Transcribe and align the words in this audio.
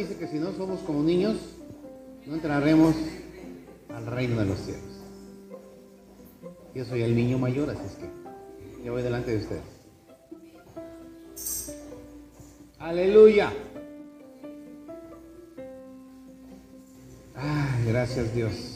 dice 0.00 0.16
que 0.16 0.26
si 0.26 0.38
no 0.38 0.52
somos 0.52 0.80
como 0.80 1.02
niños, 1.02 1.36
no 2.26 2.34
entraremos 2.34 2.94
al 3.94 4.06
reino 4.06 4.40
de 4.40 4.46
los 4.46 4.58
cielos. 4.58 4.82
Yo 6.74 6.84
soy 6.84 7.02
el 7.02 7.14
niño 7.14 7.38
mayor, 7.38 7.68
así 7.70 7.82
es 7.84 7.94
que 7.96 8.84
yo 8.84 8.92
voy 8.92 9.02
delante 9.02 9.32
de 9.32 9.38
ustedes. 9.38 9.62
Aleluya. 12.78 13.52
Ay, 17.34 17.84
gracias 17.86 18.34
Dios. 18.34 18.69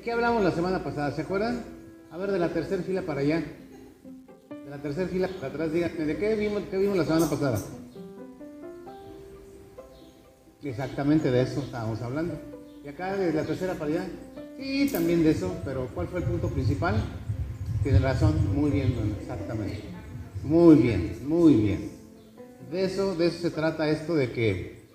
¿De 0.00 0.04
qué 0.04 0.12
hablamos 0.12 0.42
la 0.42 0.50
semana 0.50 0.82
pasada? 0.82 1.12
¿Se 1.12 1.20
acuerdan? 1.20 1.62
A 2.10 2.16
ver, 2.16 2.32
de 2.32 2.38
la 2.38 2.48
tercera 2.48 2.82
fila 2.82 3.02
para 3.02 3.20
allá. 3.20 3.44
De 4.48 4.70
la 4.70 4.78
tercera 4.78 5.06
fila 5.06 5.28
para 5.28 5.48
atrás, 5.48 5.74
díganme, 5.74 6.06
¿de 6.06 6.16
qué 6.16 6.36
vimos, 6.36 6.62
qué 6.70 6.78
vimos 6.78 6.96
la 6.96 7.04
semana 7.04 7.28
pasada? 7.28 7.58
Exactamente 10.62 11.30
de 11.30 11.42
eso 11.42 11.60
estábamos 11.60 12.00
hablando. 12.00 12.32
Y 12.82 12.88
acá 12.88 13.14
de 13.14 13.30
la 13.30 13.44
tercera 13.44 13.74
para 13.74 13.90
allá, 13.90 14.08
sí, 14.58 14.88
también 14.90 15.22
de 15.22 15.32
eso, 15.32 15.54
pero 15.66 15.86
¿cuál 15.94 16.08
fue 16.08 16.20
el 16.20 16.24
punto 16.24 16.48
principal? 16.48 16.94
Tiene 17.82 17.98
razón, 17.98 18.54
muy 18.54 18.70
bien, 18.70 18.94
exactamente. 19.20 19.82
Muy 20.42 20.76
bien, 20.76 21.28
muy 21.28 21.54
bien. 21.56 21.90
De 22.72 22.84
eso, 22.84 23.14
de 23.16 23.26
eso 23.26 23.42
se 23.42 23.50
trata 23.50 23.86
esto 23.90 24.14
de 24.14 24.32
que, 24.32 24.88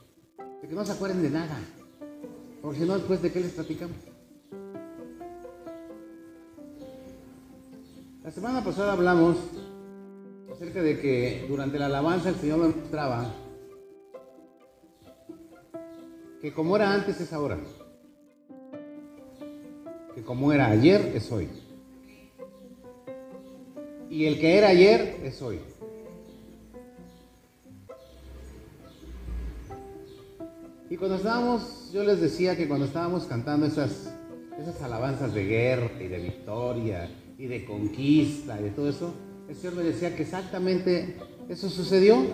de 0.64 0.68
que 0.68 0.74
no 0.74 0.84
se 0.84 0.94
acuerden 0.94 1.22
de 1.22 1.30
nada. 1.30 1.60
Porque 2.60 2.80
si 2.80 2.86
no, 2.88 2.96
después 2.96 3.22
de 3.22 3.32
qué 3.32 3.42
les 3.42 3.52
platicamos. 3.52 4.15
La 8.26 8.32
semana 8.32 8.64
pasada 8.64 8.94
hablamos 8.94 9.38
acerca 10.52 10.82
de 10.82 11.00
que 11.00 11.46
durante 11.48 11.78
la 11.78 11.86
alabanza 11.86 12.30
el 12.30 12.36
Señor 12.36 12.58
me 12.58 12.68
mostraba 12.70 13.32
que 16.42 16.52
como 16.52 16.76
era 16.76 16.92
antes 16.92 17.22
es 17.22 17.32
ahora, 17.32 17.60
que 20.16 20.24
como 20.24 20.52
era 20.52 20.72
ayer 20.72 21.12
es 21.14 21.32
hoy, 21.32 21.50
y 24.10 24.26
el 24.26 24.40
que 24.40 24.58
era 24.58 24.70
ayer 24.70 25.20
es 25.24 25.40
hoy. 25.44 25.60
Y 30.90 30.98
cuando 30.98 31.18
estábamos, 31.18 31.92
yo 31.94 32.04
les 32.04 32.20
decía 32.20 32.58
que 32.58 32.68
cuando 32.68 32.88
estábamos 32.88 33.26
cantando 33.26 33.68
esas, 33.68 34.12
esas 34.60 34.82
alabanzas 34.82 35.32
de 35.32 35.46
guerra 35.46 35.92
y 36.02 36.08
de 36.08 36.18
victoria, 36.18 37.08
y 37.38 37.48
de 37.48 37.66
conquista 37.66 38.60
y 38.60 38.64
de 38.64 38.70
todo 38.72 38.90
eso, 38.90 39.14
el 39.48 39.56
Señor 39.56 39.76
me 39.76 39.84
decía 39.84 40.16
que 40.16 40.24
exactamente 40.24 41.18
eso 41.50 41.70
sucedió 41.70 42.26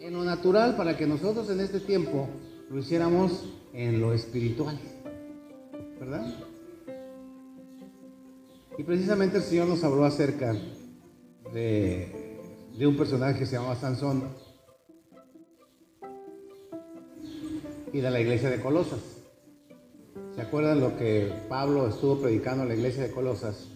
en 0.00 0.12
lo 0.12 0.24
natural 0.24 0.76
para 0.76 0.96
que 0.96 1.06
nosotros 1.06 1.50
en 1.50 1.60
este 1.60 1.80
tiempo 1.80 2.28
lo 2.70 2.78
hiciéramos 2.78 3.52
en 3.72 4.00
lo 4.00 4.12
espiritual. 4.12 4.78
¿Verdad? 5.98 6.34
Y 8.78 8.82
precisamente 8.82 9.38
el 9.38 9.42
Señor 9.42 9.68
nos 9.68 9.82
habló 9.82 10.04
acerca 10.04 10.54
de, 11.52 12.38
de 12.76 12.86
un 12.86 12.96
personaje 12.96 13.38
que 13.38 13.46
se 13.46 13.56
llamaba 13.56 13.74
Sansón 13.76 14.24
y 17.92 18.00
de 18.00 18.10
la 18.10 18.20
iglesia 18.20 18.50
de 18.50 18.60
Colosas. 18.60 19.00
¿Se 20.34 20.42
acuerdan 20.42 20.80
lo 20.80 20.98
que 20.98 21.32
Pablo 21.48 21.88
estuvo 21.88 22.20
predicando 22.20 22.64
en 22.64 22.68
la 22.68 22.74
iglesia 22.74 23.02
de 23.02 23.10
Colosas? 23.10 23.68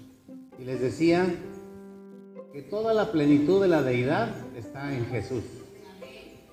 Y 0.60 0.64
les 0.64 0.80
decía 0.80 1.26
que 2.52 2.60
toda 2.60 2.92
la 2.92 3.10
plenitud 3.10 3.62
de 3.62 3.68
la 3.68 3.82
deidad 3.82 4.28
está 4.54 4.94
en 4.94 5.06
Jesús. 5.06 5.42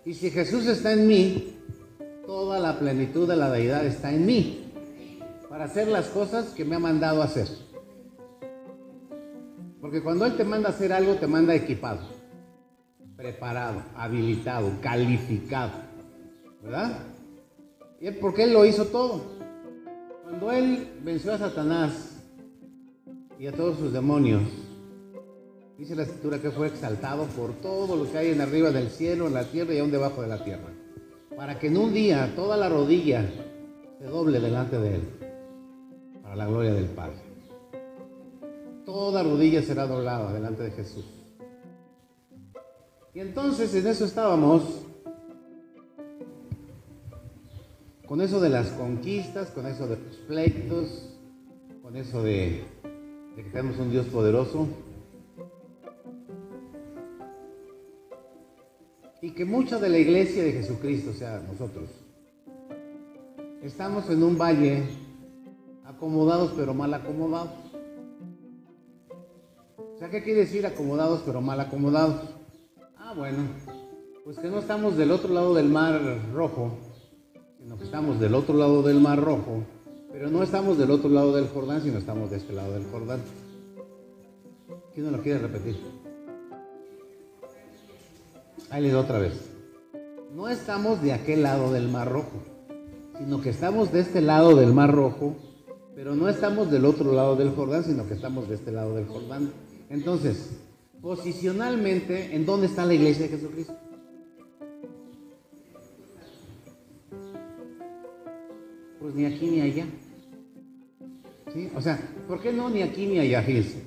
Y 0.05 0.13
si 0.13 0.31
Jesús 0.31 0.65
está 0.65 0.93
en 0.93 1.07
mí, 1.07 1.57
toda 2.25 2.57
la 2.59 2.79
plenitud 2.79 3.27
de 3.27 3.35
la 3.35 3.51
deidad 3.51 3.85
está 3.85 4.13
en 4.13 4.25
mí 4.25 4.71
para 5.49 5.65
hacer 5.65 5.89
las 5.89 6.07
cosas 6.07 6.53
que 6.53 6.63
me 6.63 6.77
ha 6.77 6.79
mandado 6.79 7.21
hacer. 7.21 7.47
Porque 9.81 10.01
cuando 10.01 10.25
Él 10.25 10.37
te 10.37 10.45
manda 10.45 10.69
a 10.69 10.71
hacer 10.71 10.93
algo, 10.93 11.15
te 11.15 11.27
manda 11.27 11.53
equipado, 11.53 11.99
preparado, 13.17 13.83
habilitado, 13.95 14.71
calificado. 14.81 15.71
¿Verdad? 16.63 16.99
Y 17.99 18.11
porque 18.11 18.43
Él 18.43 18.53
lo 18.53 18.65
hizo 18.65 18.85
todo. 18.85 19.21
Cuando 20.23 20.51
Él 20.51 20.93
venció 21.03 21.33
a 21.33 21.37
Satanás 21.37 22.16
y 23.39 23.47
a 23.47 23.51
todos 23.51 23.77
sus 23.77 23.93
demonios. 23.93 24.43
Dice 25.77 25.95
la 25.95 26.03
escritura 26.03 26.41
que 26.41 26.49
fue 26.49 26.67
exaltado 26.67 27.25
por 27.25 27.53
todo 27.53 27.95
lo 27.95 28.11
que 28.11 28.17
hay 28.17 28.31
en 28.31 28.41
arriba 28.41 28.71
del 28.71 28.89
cielo, 28.89 29.27
en 29.27 29.35
la 29.35 29.43
tierra 29.43 29.73
y 29.73 29.79
aún 29.79 29.91
debajo 29.91 30.21
de 30.21 30.27
la 30.27 30.43
tierra. 30.43 30.73
Para 31.35 31.59
que 31.59 31.67
en 31.67 31.77
un 31.77 31.93
día 31.93 32.33
toda 32.35 32.57
la 32.57 32.67
rodilla 32.67 33.29
se 33.99 34.05
doble 34.05 34.39
delante 34.39 34.79
de 34.79 34.95
Él. 34.95 35.01
Para 36.23 36.35
la 36.35 36.47
gloria 36.47 36.73
del 36.73 36.85
Padre. 36.85 37.17
Toda 38.85 39.21
rodilla 39.21 39.61
será 39.61 39.85
doblada 39.85 40.33
delante 40.33 40.63
de 40.63 40.71
Jesús. 40.71 41.05
Y 43.13 43.19
entonces 43.19 43.73
en 43.75 43.85
eso 43.85 44.05
estábamos. 44.05 44.63
Con 48.07 48.21
eso 48.21 48.39
de 48.39 48.49
las 48.49 48.69
conquistas, 48.69 49.51
con 49.51 49.67
eso 49.67 49.85
de 49.85 49.97
los 49.97 50.15
pleitos, 50.27 51.09
con 51.83 51.97
eso 51.97 52.23
de 52.23 52.76
de 53.37 53.43
que 53.43 53.49
tenemos 53.51 53.77
un 53.77 53.91
Dios 53.91 54.07
poderoso 54.07 54.67
y 59.21 59.29
que 59.29 59.45
mucha 59.45 59.77
de 59.77 59.89
la 59.89 59.99
iglesia 59.99 60.43
de 60.43 60.53
Jesucristo, 60.53 61.11
o 61.11 61.13
sea, 61.13 61.39
nosotros, 61.47 61.87
estamos 63.61 64.09
en 64.09 64.23
un 64.23 64.39
valle 64.39 64.85
acomodados 65.85 66.53
pero 66.57 66.73
mal 66.73 66.91
acomodados. 66.95 67.51
O 69.77 69.99
sea, 69.99 70.09
¿qué 70.09 70.23
quiere 70.23 70.39
decir 70.41 70.65
acomodados 70.65 71.21
pero 71.23 71.39
mal 71.39 71.59
acomodados? 71.59 72.29
Ah, 72.97 73.13
bueno, 73.15 73.43
pues 74.25 74.39
que 74.39 74.47
no 74.47 74.57
estamos 74.57 74.97
del 74.97 75.11
otro 75.11 75.31
lado 75.31 75.53
del 75.53 75.69
mar 75.69 76.01
rojo, 76.33 76.75
sino 77.59 77.77
que 77.77 77.83
estamos 77.83 78.19
del 78.19 78.33
otro 78.33 78.55
lado 78.55 78.81
del 78.81 78.99
mar 78.99 79.21
rojo 79.21 79.63
pero 80.11 80.29
no 80.29 80.43
estamos 80.43 80.77
del 80.77 80.91
otro 80.91 81.09
lado 81.09 81.35
del 81.35 81.47
Jordán, 81.47 81.81
sino 81.81 81.97
estamos 81.97 82.29
de 82.31 82.37
este 82.37 82.53
lado 82.53 82.73
del 82.73 82.85
Jordán. 82.85 83.21
¿Quién 84.93 85.05
no 85.05 85.17
lo 85.17 85.21
quiere 85.21 85.39
repetir? 85.39 85.77
Ahí 88.69 88.83
le 88.83 88.91
doy 88.91 89.01
otra 89.01 89.19
vez. 89.19 89.33
No 90.33 90.49
estamos 90.49 91.01
de 91.01 91.13
aquel 91.13 91.43
lado 91.43 91.71
del 91.71 91.87
Mar 91.87 92.11
Rojo, 92.11 92.43
sino 93.17 93.41
que 93.41 93.49
estamos 93.49 93.91
de 93.91 94.01
este 94.01 94.21
lado 94.21 94.55
del 94.55 94.73
Mar 94.73 94.93
Rojo, 94.93 95.35
pero 95.95 96.15
no 96.15 96.29
estamos 96.29 96.69
del 96.69 96.85
otro 96.85 97.11
lado 97.13 97.35
del 97.35 97.51
Jordán, 97.51 97.83
sino 97.83 98.07
que 98.07 98.13
estamos 98.13 98.47
de 98.49 98.55
este 98.55 98.71
lado 98.71 98.95
del 98.95 99.07
Jordán. 99.07 99.51
Entonces, 99.89 100.51
posicionalmente, 101.01 102.35
¿en 102.35 102.45
dónde 102.45 102.67
está 102.67 102.85
la 102.85 102.93
iglesia 102.93 103.27
de 103.27 103.37
Jesucristo? 103.37 103.73
Pues 108.99 109.15
ni 109.15 109.25
aquí 109.25 109.47
ni 109.47 109.61
allá. 109.61 109.85
O 111.75 111.81
sea, 111.81 111.99
¿por 112.27 112.41
qué 112.41 112.51
no 112.51 112.69
ni 112.69 112.81
aquí 112.81 113.05
ni 113.05 113.19
allá? 113.19 113.41
Fíjense. 113.41 113.81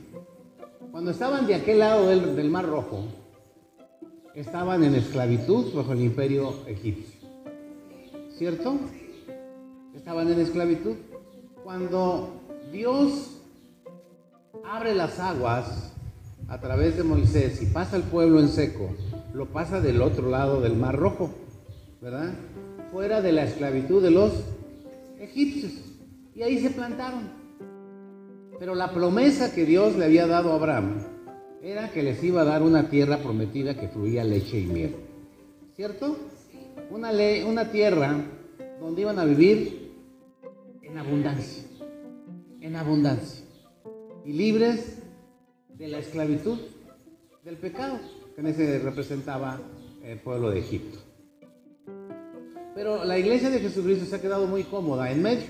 Cuando 0.90 1.12
estaban 1.12 1.46
de 1.46 1.54
aquel 1.54 1.78
lado 1.78 2.08
del, 2.08 2.50
Mar 2.50 2.66
Rojo, 2.66 3.04
estaban 4.34 4.82
en 4.82 4.94
esclavitud 4.94 5.72
bajo 5.74 5.92
el 5.92 6.00
imperio 6.00 6.54
egipcio. 6.66 7.28
¿Cierto? 8.36 8.78
Estaban 9.94 10.30
en 10.32 10.40
esclavitud. 10.40 10.96
Cuando 11.62 12.40
Dios 12.72 13.40
abre 14.64 14.94
las 14.94 15.20
aguas 15.20 15.92
a 16.48 16.60
través 16.60 16.96
de 16.96 17.04
Moisés 17.04 17.62
y 17.62 17.66
pasa 17.66 17.96
el 17.96 18.02
pueblo 18.02 18.40
en 18.40 18.48
seco, 18.48 18.90
lo 19.32 19.46
pasa 19.46 19.80
del 19.80 20.02
otro 20.02 20.28
lado 20.28 20.60
del 20.60 20.76
Mar 20.76 20.96
Rojo, 20.96 21.30
¿verdad? 22.00 22.32
Fuera 22.90 23.20
de 23.20 23.32
la 23.32 23.44
esclavitud 23.44 24.02
de 24.02 24.10
los 24.10 24.32
egipcios. 25.30 25.72
Y 26.34 26.42
ahí 26.42 26.60
se 26.60 26.70
plantaron. 26.70 27.30
Pero 28.58 28.74
la 28.74 28.92
promesa 28.92 29.54
que 29.54 29.64
Dios 29.64 29.96
le 29.96 30.04
había 30.04 30.26
dado 30.26 30.52
a 30.52 30.56
Abraham 30.56 30.98
era 31.62 31.90
que 31.90 32.02
les 32.02 32.22
iba 32.22 32.42
a 32.42 32.44
dar 32.44 32.62
una 32.62 32.88
tierra 32.88 33.18
prometida 33.18 33.78
que 33.78 33.88
fluía 33.88 34.24
leche 34.24 34.60
y 34.60 34.66
miel. 34.66 34.96
¿Cierto? 35.74 36.16
Una, 36.90 37.10
una 37.46 37.70
tierra 37.70 38.16
donde 38.80 39.02
iban 39.02 39.18
a 39.18 39.24
vivir 39.24 39.92
en 40.82 40.98
abundancia. 40.98 41.64
En 42.60 42.76
abundancia. 42.76 43.44
Y 44.24 44.32
libres 44.32 44.98
de 45.68 45.88
la 45.88 45.98
esclavitud, 45.98 46.58
del 47.44 47.56
pecado, 47.56 47.98
que 48.34 48.42
en 48.42 48.48
ese 48.48 48.78
representaba 48.80 49.58
el 50.04 50.18
pueblo 50.18 50.50
de 50.50 50.58
Egipto. 50.58 50.98
Pero 52.74 53.04
la 53.04 53.18
iglesia 53.18 53.50
de 53.50 53.60
Jesucristo 53.60 54.06
se 54.06 54.16
ha 54.16 54.20
quedado 54.20 54.46
muy 54.46 54.64
cómoda 54.64 55.10
en 55.10 55.22
medio. 55.22 55.46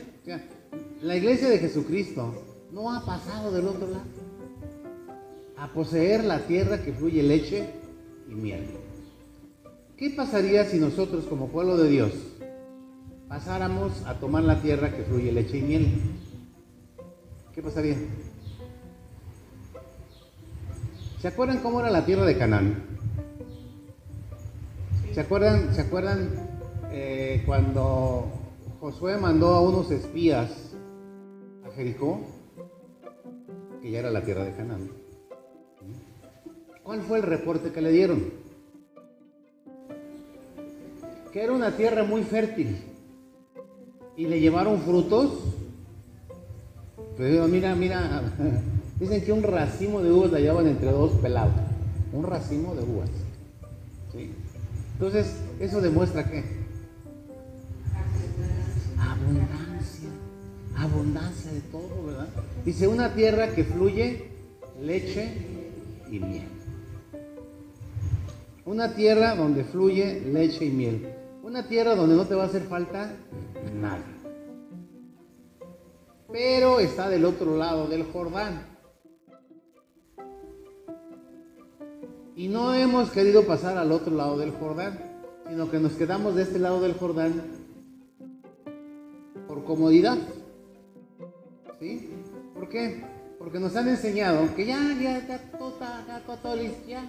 la 1.02 1.16
iglesia 1.16 1.48
de 1.48 1.58
Jesucristo 1.58 2.34
no 2.72 2.92
ha 2.92 3.04
pasado 3.04 3.52
del 3.52 3.66
otro 3.66 3.88
lado 3.88 4.30
a 5.56 5.68
poseer 5.68 6.24
la 6.24 6.40
tierra 6.46 6.82
que 6.82 6.92
fluye 6.92 7.22
leche 7.22 7.68
y 8.28 8.34
miel. 8.34 8.70
¿Qué 9.96 10.08
pasaría 10.10 10.64
si 10.64 10.78
nosotros 10.78 11.26
como 11.26 11.48
pueblo 11.48 11.76
de 11.76 11.90
Dios 11.90 12.12
pasáramos 13.28 13.92
a 14.06 14.14
tomar 14.14 14.42
la 14.44 14.62
tierra 14.62 14.90
que 14.90 15.02
fluye 15.02 15.30
leche 15.30 15.58
y 15.58 15.62
miel? 15.62 16.00
¿Qué 17.54 17.62
pasaría? 17.62 17.96
¿Se 21.20 21.28
acuerdan 21.28 21.58
cómo 21.58 21.80
era 21.80 21.90
la 21.90 22.06
tierra 22.06 22.24
de 22.24 22.38
Canaán? 22.38 22.82
¿Se 25.12 25.20
acuerdan, 25.20 25.74
¿se 25.74 25.82
acuerdan 25.82 26.49
eh, 26.92 27.42
cuando 27.46 28.26
Josué 28.80 29.16
mandó 29.16 29.48
a 29.54 29.60
unos 29.60 29.90
espías 29.90 30.74
a 31.64 31.70
Jericó? 31.70 32.20
Que 33.80 33.90
ya 33.90 34.00
era 34.00 34.10
la 34.10 34.22
tierra 34.22 34.44
de 34.44 34.52
Canaán. 34.52 34.90
¿Cuál 36.82 37.02
fue 37.02 37.18
el 37.18 37.24
reporte 37.24 37.70
que 37.72 37.80
le 37.80 37.92
dieron? 37.92 38.24
Que 41.32 41.44
era 41.44 41.52
una 41.52 41.76
tierra 41.76 42.02
muy 42.02 42.22
fértil. 42.22 42.78
Y 44.16 44.26
le 44.26 44.40
llevaron 44.40 44.80
frutos. 44.80 45.38
Pero 47.16 47.46
mira, 47.48 47.74
mira, 47.74 48.22
dicen 49.00 49.22
que 49.24 49.32
un 49.32 49.42
racimo 49.42 50.02
de 50.02 50.10
uvas 50.10 50.32
la 50.32 50.40
llevaban 50.40 50.66
entre 50.66 50.90
dos 50.90 51.12
pelados. 51.22 51.54
Un 52.12 52.24
racimo 52.24 52.74
de 52.74 52.82
uvas. 52.82 53.10
Entonces, 54.94 55.36
eso 55.60 55.80
demuestra 55.80 56.28
que 56.28 56.59
todo, 61.62 62.06
¿verdad? 62.06 62.28
Dice 62.64 62.88
una 62.88 63.14
tierra 63.14 63.54
que 63.54 63.64
fluye 63.64 64.30
leche 64.80 65.32
y 66.10 66.18
miel. 66.18 66.48
Una 68.64 68.94
tierra 68.94 69.34
donde 69.34 69.64
fluye 69.64 70.20
leche 70.20 70.66
y 70.66 70.70
miel. 70.70 71.14
Una 71.42 71.66
tierra 71.66 71.94
donde 71.94 72.16
no 72.16 72.26
te 72.26 72.34
va 72.34 72.44
a 72.44 72.46
hacer 72.46 72.62
falta 72.62 73.12
nada. 73.74 74.04
Pero 76.30 76.78
está 76.78 77.08
del 77.08 77.24
otro 77.24 77.56
lado 77.56 77.88
del 77.88 78.04
Jordán. 78.04 78.66
Y 82.36 82.48
no 82.48 82.74
hemos 82.74 83.10
querido 83.10 83.44
pasar 83.44 83.76
al 83.76 83.92
otro 83.92 84.14
lado 84.14 84.38
del 84.38 84.52
Jordán, 84.52 84.98
sino 85.48 85.70
que 85.70 85.78
nos 85.78 85.92
quedamos 85.92 86.36
de 86.36 86.42
este 86.42 86.58
lado 86.58 86.80
del 86.80 86.94
Jordán 86.94 87.42
por 89.48 89.64
comodidad. 89.64 90.16
¿Por 92.54 92.68
qué? 92.68 93.02
Porque 93.38 93.58
nos 93.58 93.74
han 93.74 93.88
enseñado 93.88 94.54
que 94.54 94.66
ya, 94.66 94.78
ya, 95.00 95.26
ya, 95.26 95.38
todo, 95.58 95.78
ya, 95.80 96.22
todo 96.26 96.56
ya. 96.86 97.02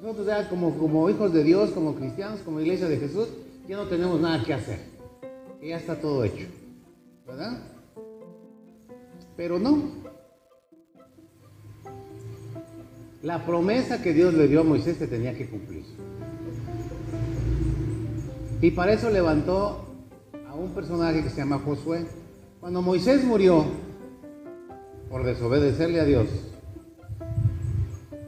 Nosotros 0.00 0.26
ya 0.26 0.48
como, 0.48 0.78
como 0.78 1.10
hijos 1.10 1.34
de 1.34 1.44
Dios, 1.44 1.70
como 1.72 1.94
cristianos, 1.94 2.40
como 2.40 2.60
iglesia 2.60 2.88
de 2.88 2.96
Jesús, 2.96 3.28
ya 3.68 3.76
no 3.76 3.84
tenemos 3.84 4.18
nada 4.18 4.42
que 4.42 4.54
hacer. 4.54 4.78
Que 5.60 5.68
ya 5.68 5.76
está 5.76 6.00
todo 6.00 6.24
hecho. 6.24 6.46
¿Verdad? 7.26 7.60
Pero 9.36 9.58
no. 9.58 9.82
La 13.22 13.44
promesa 13.44 14.02
que 14.02 14.14
Dios 14.14 14.32
le 14.32 14.48
dio 14.48 14.60
a 14.60 14.64
Moisés 14.64 14.96
se 14.96 15.06
tenía 15.06 15.34
que 15.34 15.46
cumplir. 15.46 15.84
Y 18.62 18.70
para 18.70 18.94
eso 18.94 19.10
levantó 19.10 19.84
a 20.48 20.54
un 20.54 20.70
personaje 20.70 21.22
que 21.22 21.28
se 21.28 21.36
llama 21.36 21.58
Josué. 21.58 22.06
Cuando 22.60 22.80
Moisés 22.80 23.22
murió 23.22 23.66
por 25.10 25.24
desobedecerle 25.24 26.00
a 26.00 26.04
Dios, 26.04 26.28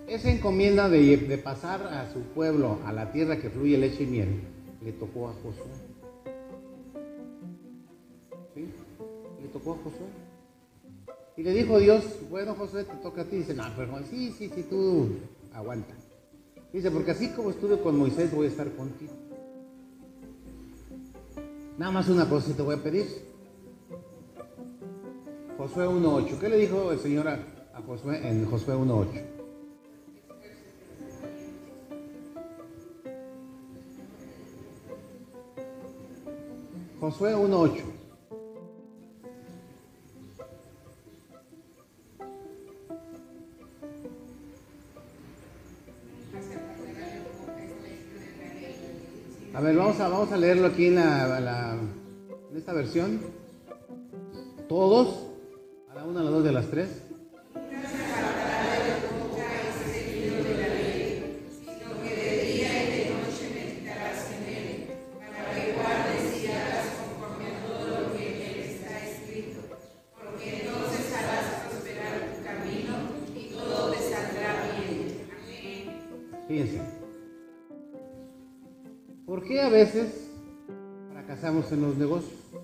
esa 0.06 0.30
encomienda 0.30 0.88
de, 0.88 1.40
pasar 1.42 1.82
a 1.82 2.12
su 2.12 2.20
pueblo 2.20 2.78
a 2.86 2.92
la 2.92 3.12
tierra 3.12 3.38
que 3.38 3.50
fluye 3.50 3.76
leche 3.76 4.04
y 4.04 4.06
miel 4.06 4.40
le 4.82 4.92
tocó 4.92 5.28
a 5.28 5.32
Josué. 5.32 5.66
¿Sí? 8.54 8.68
Le 9.42 9.48
tocó 9.48 9.72
a 9.72 9.76
Josué. 9.76 10.06
Y 11.36 11.42
le 11.42 11.52
dijo 11.52 11.78
Dios, 11.78 12.04
bueno 12.30 12.54
José, 12.54 12.84
te 12.84 12.96
toca 12.96 13.22
a 13.22 13.24
ti. 13.24 13.36
Dice, 13.36 13.54
no, 13.54 13.64
pero 13.76 13.98
sí, 14.10 14.34
sí, 14.36 14.50
sí, 14.54 14.64
tú 14.68 15.10
aguanta. 15.52 15.94
Dice, 16.72 16.90
porque 16.90 17.12
así 17.12 17.28
como 17.28 17.50
estuve 17.50 17.80
con 17.80 17.98
Moisés, 17.98 18.32
voy 18.34 18.46
a 18.46 18.50
estar 18.50 18.70
contigo. 18.72 19.12
Nada 21.76 21.92
más 21.92 22.08
una 22.08 22.28
cosa 22.28 22.52
te 22.54 22.62
voy 22.62 22.74
a 22.74 22.82
pedir. 22.82 23.27
Josué 25.58 25.88
1.8. 25.88 26.38
¿Qué 26.38 26.48
le 26.48 26.56
dijo 26.56 26.92
el 26.92 27.00
Señor 27.00 27.26
a, 27.26 27.36
Josué 27.84 28.20
en 28.22 28.48
Josué 28.48 28.76
1.8? 28.76 29.22
Josué 37.00 37.34
1.8. 37.34 37.82
A 49.54 49.60
ver, 49.60 49.74
vamos 49.74 49.98
a, 49.98 50.08
vamos 50.08 50.30
a 50.30 50.36
leerlo 50.36 50.68
aquí 50.68 50.86
en, 50.86 50.94
la, 50.94 51.76
en 52.48 52.56
esta 52.56 52.72
versión. 52.72 53.20
Todos, 54.68 55.27
la 55.98 56.04
una, 56.04 56.20
a 56.20 56.22
las 56.22 56.32
dos, 56.32 56.44
de 56.44 56.52
las 56.52 56.70
tres. 56.70 57.08
veces 79.70 80.28
fracasamos 81.12 81.70
en 81.72 81.82
los 81.82 81.96
negocios? 81.96 82.57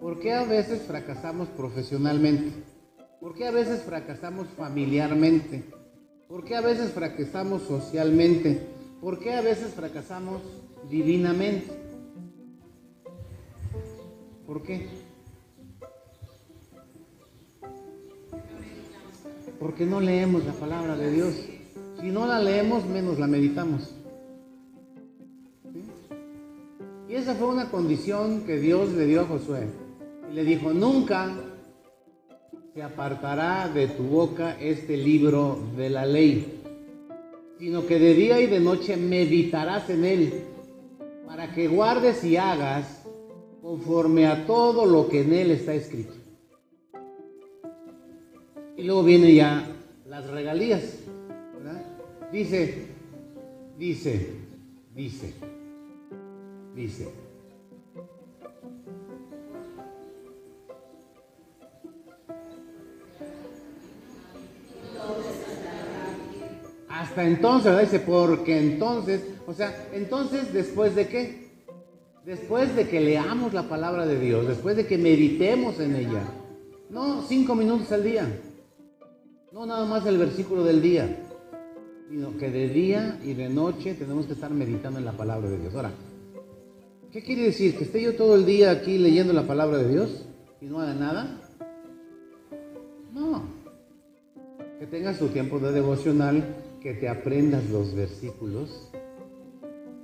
¿Por 0.00 0.20
qué 0.20 0.32
a 0.32 0.44
veces 0.44 0.82
fracasamos 0.82 1.48
profesionalmente? 1.48 2.52
¿Por 3.20 3.34
qué 3.34 3.48
a 3.48 3.50
veces 3.50 3.82
fracasamos 3.82 4.46
familiarmente? 4.56 5.64
¿Por 6.28 6.44
qué 6.44 6.54
a 6.54 6.60
veces 6.60 6.92
fracasamos 6.92 7.62
socialmente? 7.62 8.60
¿Por 9.00 9.18
qué 9.18 9.34
a 9.34 9.40
veces 9.40 9.74
fracasamos 9.74 10.40
divinamente? 10.88 11.72
¿Por 14.46 14.62
qué? 14.62 14.88
Porque 19.58 19.84
no 19.84 20.00
leemos 20.00 20.44
la 20.44 20.52
palabra 20.52 20.96
de 20.96 21.10
Dios. 21.10 21.34
Si 22.00 22.06
no 22.10 22.26
la 22.28 22.38
leemos, 22.38 22.86
menos 22.86 23.18
la 23.18 23.26
meditamos. 23.26 23.94
Y 27.08 27.14
esa 27.14 27.34
fue 27.34 27.48
una 27.48 27.68
condición 27.68 28.42
que 28.42 28.60
Dios 28.60 28.90
le 28.92 29.06
dio 29.06 29.22
a 29.22 29.24
Josué. 29.24 29.87
Y 30.30 30.34
le 30.34 30.44
dijo, 30.44 30.72
nunca 30.72 31.34
se 32.74 32.82
apartará 32.82 33.68
de 33.68 33.88
tu 33.88 34.04
boca 34.04 34.56
este 34.60 34.96
libro 34.96 35.58
de 35.76 35.90
la 35.90 36.06
ley, 36.06 36.62
sino 37.58 37.86
que 37.86 37.98
de 37.98 38.14
día 38.14 38.40
y 38.40 38.46
de 38.46 38.60
noche 38.60 38.96
meditarás 38.96 39.88
en 39.90 40.04
él, 40.04 40.44
para 41.26 41.52
que 41.54 41.68
guardes 41.68 42.22
y 42.24 42.36
hagas 42.36 43.02
conforme 43.62 44.26
a 44.26 44.46
todo 44.46 44.86
lo 44.86 45.08
que 45.08 45.22
en 45.22 45.32
él 45.32 45.50
está 45.50 45.74
escrito. 45.74 46.14
Y 48.76 48.84
luego 48.84 49.02
viene 49.02 49.34
ya 49.34 49.66
las 50.06 50.28
regalías. 50.28 51.00
Dice, 52.30 52.86
dice, 53.78 54.30
dice 54.94 55.34
dice. 56.78 57.27
Hasta 66.98 67.24
entonces, 67.24 67.80
dice, 67.80 68.00
porque 68.00 68.58
entonces, 68.58 69.22
o 69.46 69.54
sea, 69.54 69.88
entonces 69.92 70.52
después 70.52 70.96
de 70.96 71.06
qué? 71.06 71.48
Después 72.24 72.74
de 72.74 72.88
que 72.88 73.00
leamos 73.00 73.54
la 73.54 73.68
palabra 73.68 74.04
de 74.04 74.18
Dios, 74.18 74.48
después 74.48 74.76
de 74.76 74.84
que 74.84 74.98
meditemos 74.98 75.78
en 75.78 75.94
ella. 75.94 76.24
No 76.90 77.22
cinco 77.22 77.54
minutos 77.54 77.92
al 77.92 78.02
día, 78.02 78.26
no 79.52 79.64
nada 79.64 79.86
más 79.86 80.06
el 80.06 80.18
versículo 80.18 80.64
del 80.64 80.82
día, 80.82 81.24
sino 82.10 82.36
que 82.36 82.50
de 82.50 82.68
día 82.68 83.20
y 83.22 83.34
de 83.34 83.48
noche 83.48 83.94
tenemos 83.94 84.26
que 84.26 84.32
estar 84.32 84.50
meditando 84.50 84.98
en 84.98 85.04
la 85.04 85.12
palabra 85.12 85.48
de 85.48 85.58
Dios. 85.58 85.74
Ahora, 85.76 85.92
¿Qué 87.12 87.22
quiere 87.22 87.44
decir? 87.44 87.76
¿Que 87.76 87.84
esté 87.84 88.02
yo 88.02 88.16
todo 88.16 88.34
el 88.34 88.44
día 88.44 88.70
aquí 88.70 88.98
leyendo 88.98 89.32
la 89.32 89.46
palabra 89.46 89.78
de 89.78 89.88
Dios 89.88 90.26
y 90.60 90.66
no 90.66 90.80
haga 90.80 90.92
nada? 90.92 91.40
No. 93.14 93.44
Que 94.78 94.86
tengas 94.86 95.18
tu 95.18 95.28
tiempo 95.28 95.58
de 95.58 95.72
devocional, 95.72 96.44
que 96.80 96.94
te 96.94 97.08
aprendas 97.08 97.68
los 97.70 97.94
versículos 97.94 98.90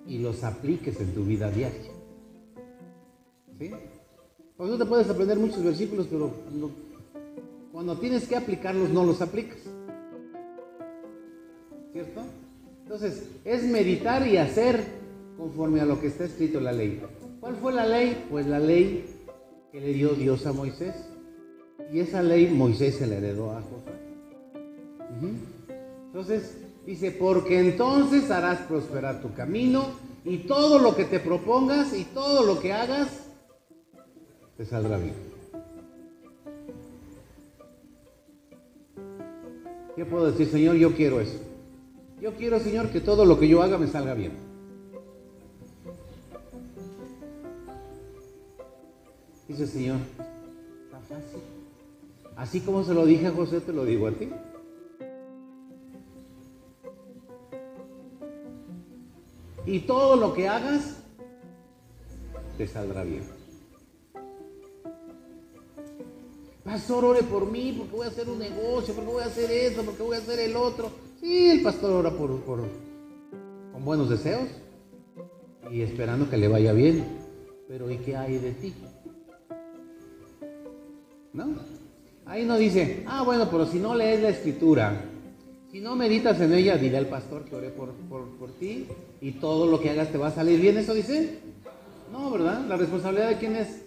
y 0.06 0.18
los 0.18 0.44
apliques 0.44 1.00
en 1.00 1.14
tu 1.14 1.24
vida 1.24 1.50
diaria. 1.50 1.92
¿Sí? 3.58 3.70
Pues 4.56 4.70
tú 4.70 4.78
te 4.78 4.84
puedes 4.84 5.08
aprender 5.08 5.38
muchos 5.38 5.62
versículos, 5.62 6.06
pero 6.10 6.30
cuando 7.72 7.98
tienes 7.98 8.28
que 8.28 8.36
aplicarlos 8.36 8.90
no 8.90 9.04
los 9.04 9.20
aplicas. 9.20 9.58
¿Cierto? 11.92 12.22
Entonces, 12.82 13.28
es 13.44 13.64
meditar 13.64 14.26
y 14.26 14.36
hacer 14.36 14.84
conforme 15.38 15.80
a 15.80 15.86
lo 15.86 16.00
que 16.00 16.08
está 16.08 16.24
escrito 16.24 16.58
en 16.58 16.64
la 16.64 16.72
ley. 16.72 17.00
¿Cuál 17.40 17.56
fue 17.56 17.72
la 17.72 17.86
ley? 17.86 18.26
Pues 18.30 18.46
la 18.46 18.58
ley 18.58 19.06
que 19.72 19.80
le 19.80 19.92
dio 19.92 20.10
Dios 20.10 20.46
a 20.46 20.52
Moisés. 20.52 20.94
Y 21.92 22.00
esa 22.00 22.22
ley 22.22 22.48
Moisés 22.48 22.96
se 22.96 23.06
la 23.06 23.16
heredó 23.16 23.50
a 23.52 23.60
Josué. 23.62 23.92
Entonces, 26.06 26.63
dice, 26.86 27.10
porque 27.10 27.60
entonces 27.60 28.30
harás 28.30 28.60
prosperar 28.60 29.22
tu 29.22 29.32
camino 29.34 29.86
y 30.24 30.38
todo 30.38 30.78
lo 30.78 30.94
que 30.94 31.04
te 31.04 31.20
propongas 31.20 31.94
y 31.94 32.04
todo 32.04 32.44
lo 32.44 32.60
que 32.60 32.72
hagas 32.72 33.08
te 34.56 34.64
saldrá 34.64 34.98
bien. 34.98 35.14
¿Qué 39.96 40.04
puedo 40.04 40.30
decir, 40.30 40.48
Señor? 40.48 40.76
Yo 40.76 40.94
quiero 40.94 41.20
eso. 41.20 41.38
Yo 42.20 42.34
quiero, 42.34 42.58
Señor, 42.58 42.90
que 42.90 43.00
todo 43.00 43.24
lo 43.24 43.38
que 43.38 43.48
yo 43.48 43.62
haga 43.62 43.78
me 43.78 43.86
salga 43.86 44.14
bien. 44.14 44.32
Dice, 49.46 49.66
Señor, 49.66 49.98
está 50.84 50.98
fácil. 51.00 51.40
Así 52.36 52.60
como 52.60 52.82
se 52.82 52.94
lo 52.94 53.06
dije 53.06 53.28
a 53.28 53.32
José, 53.32 53.60
te 53.60 53.72
lo 53.72 53.84
digo 53.84 54.08
a 54.08 54.12
ti. 54.12 54.30
Y 59.66 59.80
todo 59.80 60.16
lo 60.16 60.34
que 60.34 60.46
hagas, 60.46 60.96
te 62.58 62.66
saldrá 62.66 63.02
bien. 63.02 63.24
Pastor, 66.64 67.04
ore 67.04 67.22
por 67.22 67.50
mí, 67.50 67.74
porque 67.76 67.96
voy 67.96 68.06
a 68.06 68.10
hacer 68.10 68.28
un 68.28 68.38
negocio, 68.38 68.94
porque 68.94 69.10
voy 69.10 69.22
a 69.22 69.26
hacer 69.26 69.50
eso, 69.50 69.82
porque 69.82 70.02
voy 70.02 70.16
a 70.16 70.20
hacer 70.20 70.38
el 70.38 70.56
otro. 70.56 70.90
Sí, 71.20 71.50
el 71.50 71.62
pastor 71.62 71.92
ora 71.92 72.10
por, 72.10 72.42
con 72.44 73.84
buenos 73.84 74.08
deseos 74.08 74.48
y 75.70 75.82
esperando 75.82 76.28
que 76.28 76.36
le 76.36 76.48
vaya 76.48 76.72
bien. 76.72 77.04
Pero 77.68 77.90
¿y 77.90 77.98
qué 77.98 78.16
hay 78.16 78.38
de 78.38 78.52
ti? 78.52 78.74
¿No? 81.32 81.54
Ahí 82.26 82.44
no 82.44 82.56
dice, 82.56 83.04
ah, 83.06 83.22
bueno, 83.22 83.48
pero 83.50 83.66
si 83.66 83.78
no 83.78 83.94
lees 83.94 84.22
la 84.22 84.30
escritura, 84.30 85.04
si 85.70 85.80
no 85.80 85.96
meditas 85.96 86.40
en 86.40 86.52
ella, 86.52 86.76
dile 86.76 86.98
al 86.98 87.08
pastor 87.08 87.44
que 87.44 87.56
ore 87.56 87.70
por, 87.70 87.92
por 88.10 88.50
ti 88.52 88.86
y 89.24 89.32
todo 89.32 89.66
lo 89.66 89.80
que 89.80 89.88
hagas 89.88 90.12
te 90.12 90.18
va 90.18 90.26
a 90.26 90.30
salir 90.30 90.60
bien. 90.60 90.76
¿Eso 90.76 90.92
dice? 90.92 91.38
No, 92.12 92.30
¿verdad? 92.30 92.60
La 92.68 92.76
responsabilidad 92.76 93.30
de 93.30 93.38
quién 93.38 93.56
es? 93.56 93.82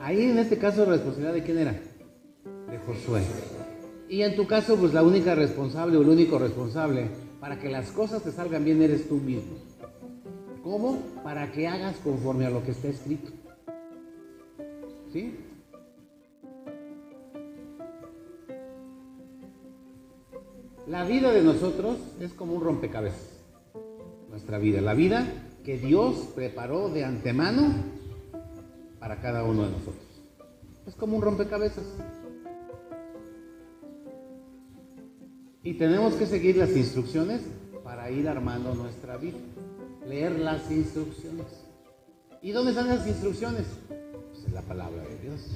Ahí 0.00 0.24
en 0.24 0.36
este 0.36 0.58
caso 0.58 0.84
la 0.84 0.94
responsabilidad 0.94 1.34
de 1.34 1.44
quién 1.44 1.58
era? 1.58 1.80
De 2.68 2.78
Josué. 2.78 3.22
Y 4.08 4.22
en 4.22 4.34
tu 4.34 4.48
caso, 4.48 4.76
pues 4.76 4.92
la 4.92 5.04
única 5.04 5.36
responsable 5.36 5.96
o 5.96 6.02
el 6.02 6.08
único 6.08 6.40
responsable 6.40 7.06
para 7.38 7.60
que 7.60 7.68
las 7.68 7.92
cosas 7.92 8.24
te 8.24 8.32
salgan 8.32 8.64
bien 8.64 8.82
eres 8.82 9.08
tú 9.08 9.14
mismo. 9.14 9.58
¿Cómo? 10.64 10.98
Para 11.22 11.52
que 11.52 11.68
hagas 11.68 11.94
conforme 11.98 12.46
a 12.46 12.50
lo 12.50 12.64
que 12.64 12.72
está 12.72 12.88
escrito. 12.88 13.30
¿Sí? 15.12 15.36
La 20.88 21.04
vida 21.04 21.30
de 21.30 21.42
nosotros 21.42 21.96
es 22.18 22.32
como 22.32 22.54
un 22.54 22.64
rompecabezas. 22.64 23.29
Nuestra 24.30 24.58
vida. 24.58 24.80
La 24.80 24.94
vida 24.94 25.26
que 25.64 25.76
Dios 25.76 26.28
preparó 26.34 26.88
de 26.88 27.04
antemano 27.04 27.74
para 28.98 29.20
cada 29.20 29.44
uno 29.44 29.64
de 29.64 29.70
nosotros. 29.70 30.04
Es 30.86 30.94
como 30.94 31.16
un 31.16 31.22
rompecabezas. 31.22 31.84
Y 35.62 35.74
tenemos 35.74 36.14
que 36.14 36.26
seguir 36.26 36.56
las 36.56 36.74
instrucciones 36.74 37.42
para 37.84 38.10
ir 38.10 38.28
armando 38.28 38.74
nuestra 38.74 39.16
vida. 39.16 39.38
Leer 40.08 40.38
las 40.38 40.70
instrucciones. 40.70 41.46
¿Y 42.40 42.52
dónde 42.52 42.70
están 42.70 42.88
las 42.88 43.06
instrucciones? 43.06 43.66
Pues 43.88 44.46
en 44.46 44.54
la 44.54 44.62
palabra 44.62 45.02
de 45.02 45.18
Dios. 45.18 45.46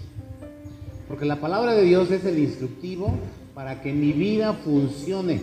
Porque 1.09 1.25
la 1.25 1.41
palabra 1.41 1.73
de 1.73 1.83
Dios 1.83 2.11
es 2.11 2.25
el 2.25 2.39
instructivo 2.39 3.15
para 3.55 3.81
que 3.81 3.93
mi 3.93 4.13
vida 4.13 4.53
funcione. 4.53 5.41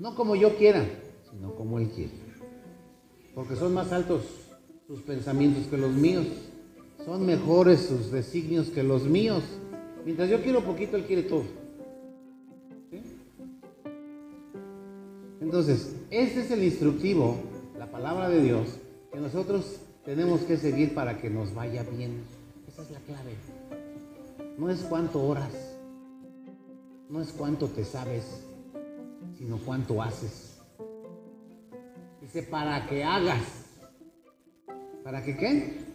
No 0.00 0.14
como 0.16 0.34
yo 0.34 0.56
quiera, 0.56 0.84
sino 1.30 1.54
como 1.54 1.78
Él 1.78 1.90
quiere. 1.90 2.21
Porque 3.34 3.56
son 3.56 3.74
más 3.74 3.92
altos 3.92 4.22
sus 4.86 5.00
pensamientos 5.02 5.66
que 5.66 5.78
los 5.78 5.92
míos. 5.92 6.26
Son 7.04 7.24
mejores 7.24 7.80
sus 7.80 8.10
designios 8.10 8.68
que 8.68 8.82
los 8.82 9.04
míos. 9.04 9.42
Mientras 10.04 10.28
yo 10.28 10.42
quiero 10.42 10.62
poquito, 10.62 10.96
Él 10.96 11.04
quiere 11.04 11.22
todo. 11.22 11.44
Entonces, 15.40 15.96
este 16.10 16.40
es 16.40 16.50
el 16.50 16.62
instructivo, 16.62 17.36
la 17.78 17.86
palabra 17.86 18.28
de 18.28 18.42
Dios, 18.42 18.68
que 19.12 19.18
nosotros 19.18 19.80
tenemos 20.04 20.40
que 20.42 20.56
seguir 20.56 20.94
para 20.94 21.18
que 21.18 21.30
nos 21.30 21.54
vaya 21.54 21.82
bien. 21.82 22.22
Esa 22.68 22.82
es 22.82 22.90
la 22.90 23.00
clave. 23.00 23.34
No 24.56 24.70
es 24.70 24.80
cuánto 24.80 25.22
horas, 25.22 25.52
no 27.08 27.20
es 27.20 27.32
cuánto 27.32 27.66
te 27.68 27.84
sabes, 27.84 28.24
sino 29.36 29.58
cuánto 29.58 30.00
haces. 30.00 30.51
Para 32.40 32.86
que 32.86 33.04
hagas. 33.04 33.66
¿Para 35.04 35.22
que 35.22 35.36
qué? 35.36 35.92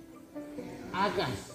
hagas. 0.98 1.54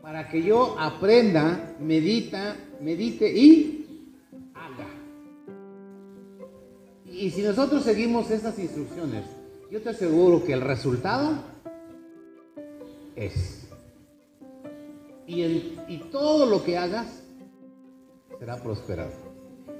Para 0.00 0.28
que 0.28 0.42
yo 0.42 0.78
aprenda, 0.78 1.76
medita, 1.80 2.56
medite 2.80 3.30
y 3.32 4.10
haga. 4.54 4.86
Y 7.06 7.30
si 7.30 7.42
nosotros 7.42 7.84
seguimos 7.84 8.30
estas 8.30 8.58
instrucciones, 8.58 9.24
yo 9.70 9.80
te 9.80 9.90
aseguro 9.90 10.44
que 10.44 10.52
el 10.52 10.60
resultado 10.60 11.38
es. 13.16 13.66
Y 15.26 15.98
todo 16.12 16.46
lo 16.46 16.62
que 16.62 16.76
hagas 16.76 17.22
será 18.38 18.62
prosperado. 18.62 19.12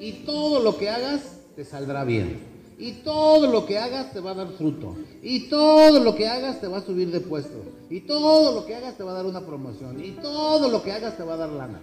Y 0.00 0.24
todo 0.24 0.62
lo 0.62 0.78
que 0.78 0.88
hagas 0.88 1.38
te 1.54 1.64
saldrá 1.64 2.04
bien. 2.04 2.53
Y 2.78 2.92
todo 3.04 3.46
lo 3.46 3.66
que 3.66 3.78
hagas 3.78 4.12
te 4.12 4.20
va 4.20 4.32
a 4.32 4.34
dar 4.34 4.48
fruto. 4.52 4.96
Y 5.22 5.48
todo 5.48 6.00
lo 6.00 6.14
que 6.14 6.28
hagas 6.28 6.60
te 6.60 6.66
va 6.66 6.78
a 6.78 6.84
subir 6.84 7.10
de 7.10 7.20
puesto. 7.20 7.58
Y 7.88 8.00
todo 8.00 8.54
lo 8.54 8.66
que 8.66 8.74
hagas 8.74 8.96
te 8.96 9.04
va 9.04 9.12
a 9.12 9.14
dar 9.14 9.26
una 9.26 9.46
promoción. 9.46 10.02
Y 10.04 10.12
todo 10.12 10.68
lo 10.70 10.82
que 10.82 10.92
hagas 10.92 11.16
te 11.16 11.22
va 11.22 11.34
a 11.34 11.38
dar 11.38 11.50
lana. 11.50 11.80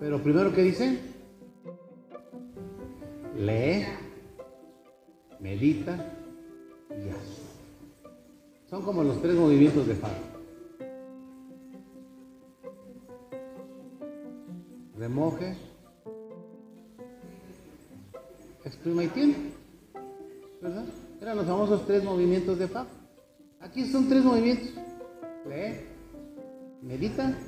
Pero 0.00 0.22
primero, 0.22 0.52
¿qué 0.52 0.62
dice? 0.62 0.98
Lee, 3.38 3.86
medita 5.40 6.12
y 6.90 7.08
haz. 7.08 7.46
Son 8.68 8.82
como 8.82 9.02
los 9.02 9.20
tres 9.22 9.34
movimientos 9.34 9.86
de 9.86 9.94
Faro. 9.94 10.36
Remoje, 14.98 15.56
exprima 18.66 19.04
y 19.04 19.08
tiene. 19.08 19.34
¿Verdad? 20.60 20.84
Eran 21.20 21.36
los 21.36 21.46
famosos 21.46 21.86
tres 21.86 22.02
movimientos 22.04 22.58
de 22.58 22.68
Fab. 22.68 22.86
Aquí 23.60 23.86
son 23.86 24.08
tres 24.08 24.22
movimientos. 24.24 24.70
Lee, 25.48 25.80
medita 26.82 27.38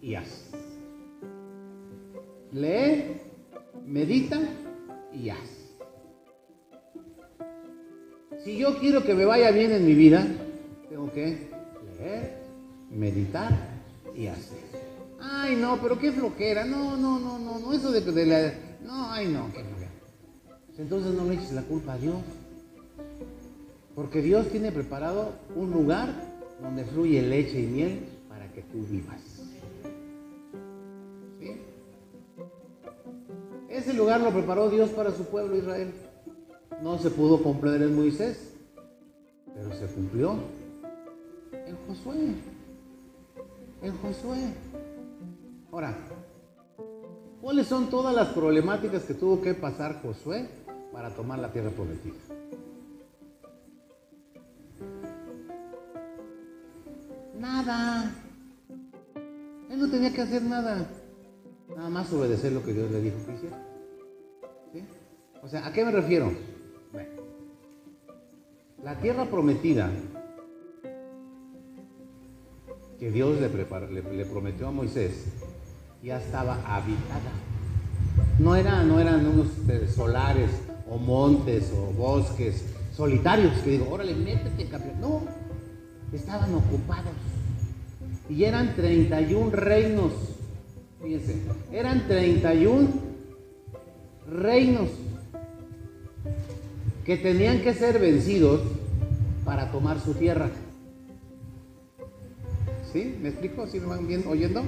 y 0.00 0.14
haz. 0.14 0.50
Lee, 2.52 3.20
medita 3.86 4.38
y 5.12 5.30
haz. 5.30 5.38
Si 8.44 8.58
yo 8.58 8.78
quiero 8.78 9.02
que 9.02 9.14
me 9.14 9.24
vaya 9.24 9.50
bien 9.50 9.72
en 9.72 9.84
mi 9.84 9.94
vida, 9.94 10.24
tengo 10.88 11.10
que 11.12 11.50
leer, 11.98 12.42
meditar 12.90 13.52
y 14.14 14.28
hacer. 14.28 14.58
Ay, 15.20 15.56
no, 15.56 15.78
pero 15.82 15.98
qué 15.98 16.12
flojera. 16.12 16.64
No, 16.64 16.96
no, 16.96 17.18
no, 17.18 17.38
no, 17.38 17.58
no, 17.58 17.72
eso 17.72 17.90
de, 17.90 18.00
de 18.02 18.26
la... 18.26 18.52
No, 18.84 19.10
ay, 19.10 19.28
no, 19.28 19.46
qué 19.52 19.64
flojera. 19.64 19.75
Entonces 20.78 21.14
no 21.14 21.24
le 21.24 21.34
eches 21.34 21.52
la 21.52 21.62
culpa 21.62 21.94
a 21.94 21.98
Dios. 21.98 22.16
Porque 23.94 24.20
Dios 24.20 24.48
tiene 24.48 24.70
preparado 24.72 25.30
un 25.54 25.70
lugar 25.70 26.08
donde 26.60 26.84
fluye 26.84 27.22
leche 27.22 27.60
y 27.60 27.66
miel 27.66 28.00
para 28.28 28.50
que 28.52 28.62
tú 28.62 28.84
vivas. 28.90 29.20
¿Sí? 31.40 31.56
Ese 33.70 33.94
lugar 33.94 34.20
lo 34.20 34.30
preparó 34.32 34.68
Dios 34.68 34.90
para 34.90 35.12
su 35.12 35.24
pueblo 35.24 35.56
Israel. 35.56 35.92
No 36.82 36.98
se 36.98 37.10
pudo 37.10 37.42
cumplir 37.42 37.80
en 37.80 37.96
Moisés, 37.96 38.52
pero 39.54 39.72
se 39.72 39.86
cumplió 39.86 40.34
en 41.52 41.76
Josué. 41.86 42.34
En 43.82 43.96
Josué. 43.98 44.52
Ahora, 45.72 45.96
¿Cuáles 47.46 47.68
son 47.68 47.88
todas 47.90 48.12
las 48.12 48.30
problemáticas 48.30 49.04
que 49.04 49.14
tuvo 49.14 49.40
que 49.40 49.54
pasar 49.54 50.02
Josué 50.02 50.48
para 50.96 51.10
tomar 51.10 51.38
la 51.38 51.52
tierra 51.52 51.68
prometida? 51.68 52.14
Nada. 57.38 58.10
Él 59.70 59.78
no 59.78 59.90
tenía 59.90 60.10
que 60.14 60.22
hacer 60.22 60.40
nada. 60.40 60.88
Nada 61.76 61.90
más 61.90 62.10
obedecer 62.14 62.52
lo 62.52 62.64
que 62.64 62.72
Dios 62.72 62.90
le 62.90 63.02
dijo 63.02 63.16
que 63.26 63.34
hiciera. 63.34 63.62
¿Sí? 64.72 64.84
O 65.42 65.48
sea, 65.48 65.66
¿a 65.66 65.72
qué 65.74 65.84
me 65.84 65.90
refiero? 65.90 66.32
Bueno, 66.92 67.10
la 68.82 68.98
tierra 68.98 69.26
prometida 69.26 69.90
que 72.98 73.10
Dios 73.10 73.38
le, 73.38 73.50
le, 73.50 74.24
prometió 74.24 74.68
a 74.68 74.70
Moisés 74.70 75.26
ya 76.02 76.16
estaba 76.16 76.54
habitada. 76.64 77.32
No, 78.38 78.56
era, 78.56 78.82
no 78.82 78.98
eran 78.98 79.26
unos 79.26 79.48
eh, 79.68 79.86
solares 79.94 80.50
o 80.88 80.98
montes 80.98 81.72
o 81.72 81.92
bosques 81.92 82.64
solitarios 82.96 83.52
que 83.62 83.70
digo, 83.70 83.88
órale, 83.90 84.14
métete, 84.14 84.66
campeón. 84.66 85.00
No, 85.00 85.22
estaban 86.12 86.54
ocupados. 86.54 87.12
Y 88.28 88.44
eran 88.44 88.74
31 88.74 89.50
reinos. 89.50 90.12
Fíjense, 91.02 91.36
eran 91.72 92.06
31 92.08 92.88
reinos 94.28 94.88
que 97.04 97.16
tenían 97.16 97.60
que 97.60 97.74
ser 97.74 98.00
vencidos 98.00 98.62
para 99.44 99.70
tomar 99.70 100.00
su 100.00 100.14
tierra. 100.14 100.50
¿Sí? 102.92 103.16
¿Me 103.22 103.28
explico? 103.28 103.66
¿Sí 103.66 103.78
me 103.78 103.86
van 103.86 104.08
viendo, 104.08 104.30
oyendo? 104.30 104.64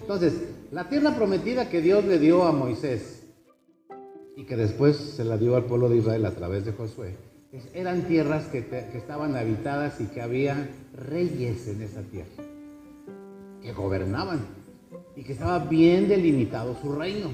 Entonces, 0.00 0.34
la 0.70 0.88
tierra 0.88 1.16
prometida 1.16 1.68
que 1.68 1.80
Dios 1.80 2.04
le 2.04 2.18
dio 2.18 2.44
a 2.44 2.52
Moisés 2.52 3.15
y 4.36 4.44
que 4.44 4.56
después 4.56 4.96
se 4.96 5.24
la 5.24 5.38
dio 5.38 5.56
al 5.56 5.64
pueblo 5.64 5.88
de 5.88 5.96
Israel 5.96 6.26
a 6.26 6.32
través 6.32 6.64
de 6.66 6.72
Josué, 6.72 7.16
eran 7.72 8.02
tierras 8.02 8.44
que, 8.46 8.58
estaban 8.94 9.34
habitadas 9.34 10.00
y 10.00 10.04
que 10.06 10.20
había 10.20 10.68
reyes 10.94 11.66
en 11.68 11.82
esa 11.82 12.02
tierra, 12.02 12.44
que 13.62 13.72
gobernaban 13.72 14.40
y 15.16 15.22
que 15.22 15.32
estaba 15.32 15.60
bien 15.60 16.06
delimitado 16.06 16.76
su 16.80 16.92
reino. 16.94 17.30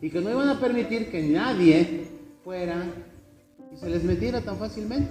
Y 0.00 0.10
que 0.10 0.20
no 0.20 0.30
iban 0.30 0.48
a 0.48 0.58
permitir 0.58 1.10
que 1.10 1.22
nadie 1.22 2.08
fuera 2.42 2.84
y 3.72 3.76
se 3.76 3.88
les 3.88 4.02
metiera 4.02 4.40
tan 4.40 4.56
fácilmente. 4.58 5.10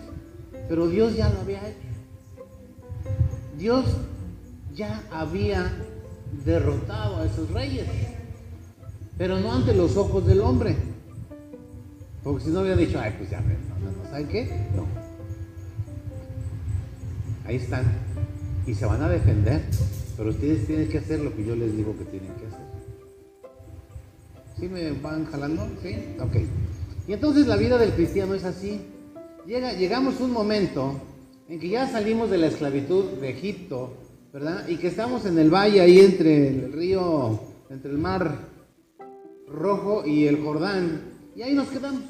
Pero 0.68 0.88
Dios 0.88 1.16
ya 1.16 1.30
lo 1.30 1.40
había 1.40 1.68
hecho. 1.68 1.88
Dios 3.58 3.86
ya 4.74 5.02
había 5.12 5.72
derrotado 6.44 7.18
a 7.18 7.26
esos 7.26 7.50
reyes, 7.52 7.88
pero 9.18 9.40
no 9.40 9.54
ante 9.54 9.74
los 9.74 9.96
ojos 9.98 10.26
del 10.26 10.42
hombre. 10.42 10.76
Porque 12.24 12.46
si 12.46 12.50
no 12.52 12.62
había 12.62 12.76
dicho, 12.76 13.00
ay, 13.00 13.14
pues 13.18 13.30
ya, 13.30 13.42
no, 13.42 13.48
no, 13.48 14.10
¿saben 14.10 14.28
qué? 14.28 14.68
No. 14.76 14.86
Ahí 17.46 17.58
están. 17.58 17.84
Y 18.66 18.74
se 18.74 18.86
van 18.86 19.02
a 19.02 19.10
defender. 19.10 19.62
Pero 20.16 20.30
ustedes 20.30 20.66
tienen 20.66 20.88
que 20.88 21.00
hacer 21.00 21.20
lo 21.20 21.36
que 21.36 21.44
yo 21.44 21.56
les 21.56 21.76
digo 21.76 21.98
que 21.98 22.06
tienen 22.06 22.30
que 22.36 22.48
hacer. 22.48 22.64
¿Sí 24.60 24.70
me 24.70 24.92
van 24.92 25.26
jalando? 25.26 25.68
¿Sí? 25.82 26.16
Ok. 26.20 26.38
Y 27.08 27.14
entonces 27.14 27.48
la 27.48 27.58
vida 27.58 27.78
del 27.78 27.92
cristiano 27.92 28.34
es 28.34 28.46
así. 28.46 28.82
Llega, 29.46 29.74
llegamos 29.74 30.22
un 30.22 30.32
momento 30.32 31.02
en 31.50 31.60
que 31.60 31.68
ya 31.68 31.90
salimos 31.90 32.30
de 32.30 32.38
la 32.38 32.48
esclavitud 32.48 33.06
de 33.20 33.32
Egipto, 33.32 33.94
¿verdad? 34.32 34.68
Y 34.70 34.78
que 34.78 34.88
estamos 34.88 35.26
en 35.26 35.38
el 35.38 35.50
valle 35.50 35.82
ahí 35.82 36.00
entre 36.00 36.48
el 36.48 36.72
río, 36.72 37.42
entre 37.70 37.92
el 37.92 37.98
mar 37.98 38.53
rojo 39.54 40.06
y 40.06 40.28
el 40.28 40.44
Jordán. 40.44 41.02
Y 41.36 41.44
ahí 41.44 41.54
nos 41.54 41.70
quedamos. 41.70 42.02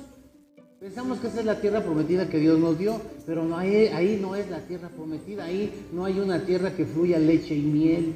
Pensamos 0.79 1.19
que 1.19 1.27
esa 1.27 1.39
es 1.39 1.45
la 1.45 1.61
tierra 1.61 1.81
prometida 1.81 2.27
que 2.27 2.39
Dios 2.39 2.59
nos 2.59 2.77
dio, 2.77 2.99
pero 3.25 3.45
no, 3.45 3.57
ahí, 3.57 3.87
ahí 3.87 4.19
no 4.21 4.35
es 4.35 4.49
la 4.49 4.59
tierra 4.59 4.89
prometida, 4.89 5.45
ahí 5.45 5.87
no 5.93 6.03
hay 6.03 6.19
una 6.19 6.45
tierra 6.45 6.75
que 6.75 6.85
fluya 6.85 7.19
leche 7.19 7.55
y 7.55 7.61
miel. 7.61 8.15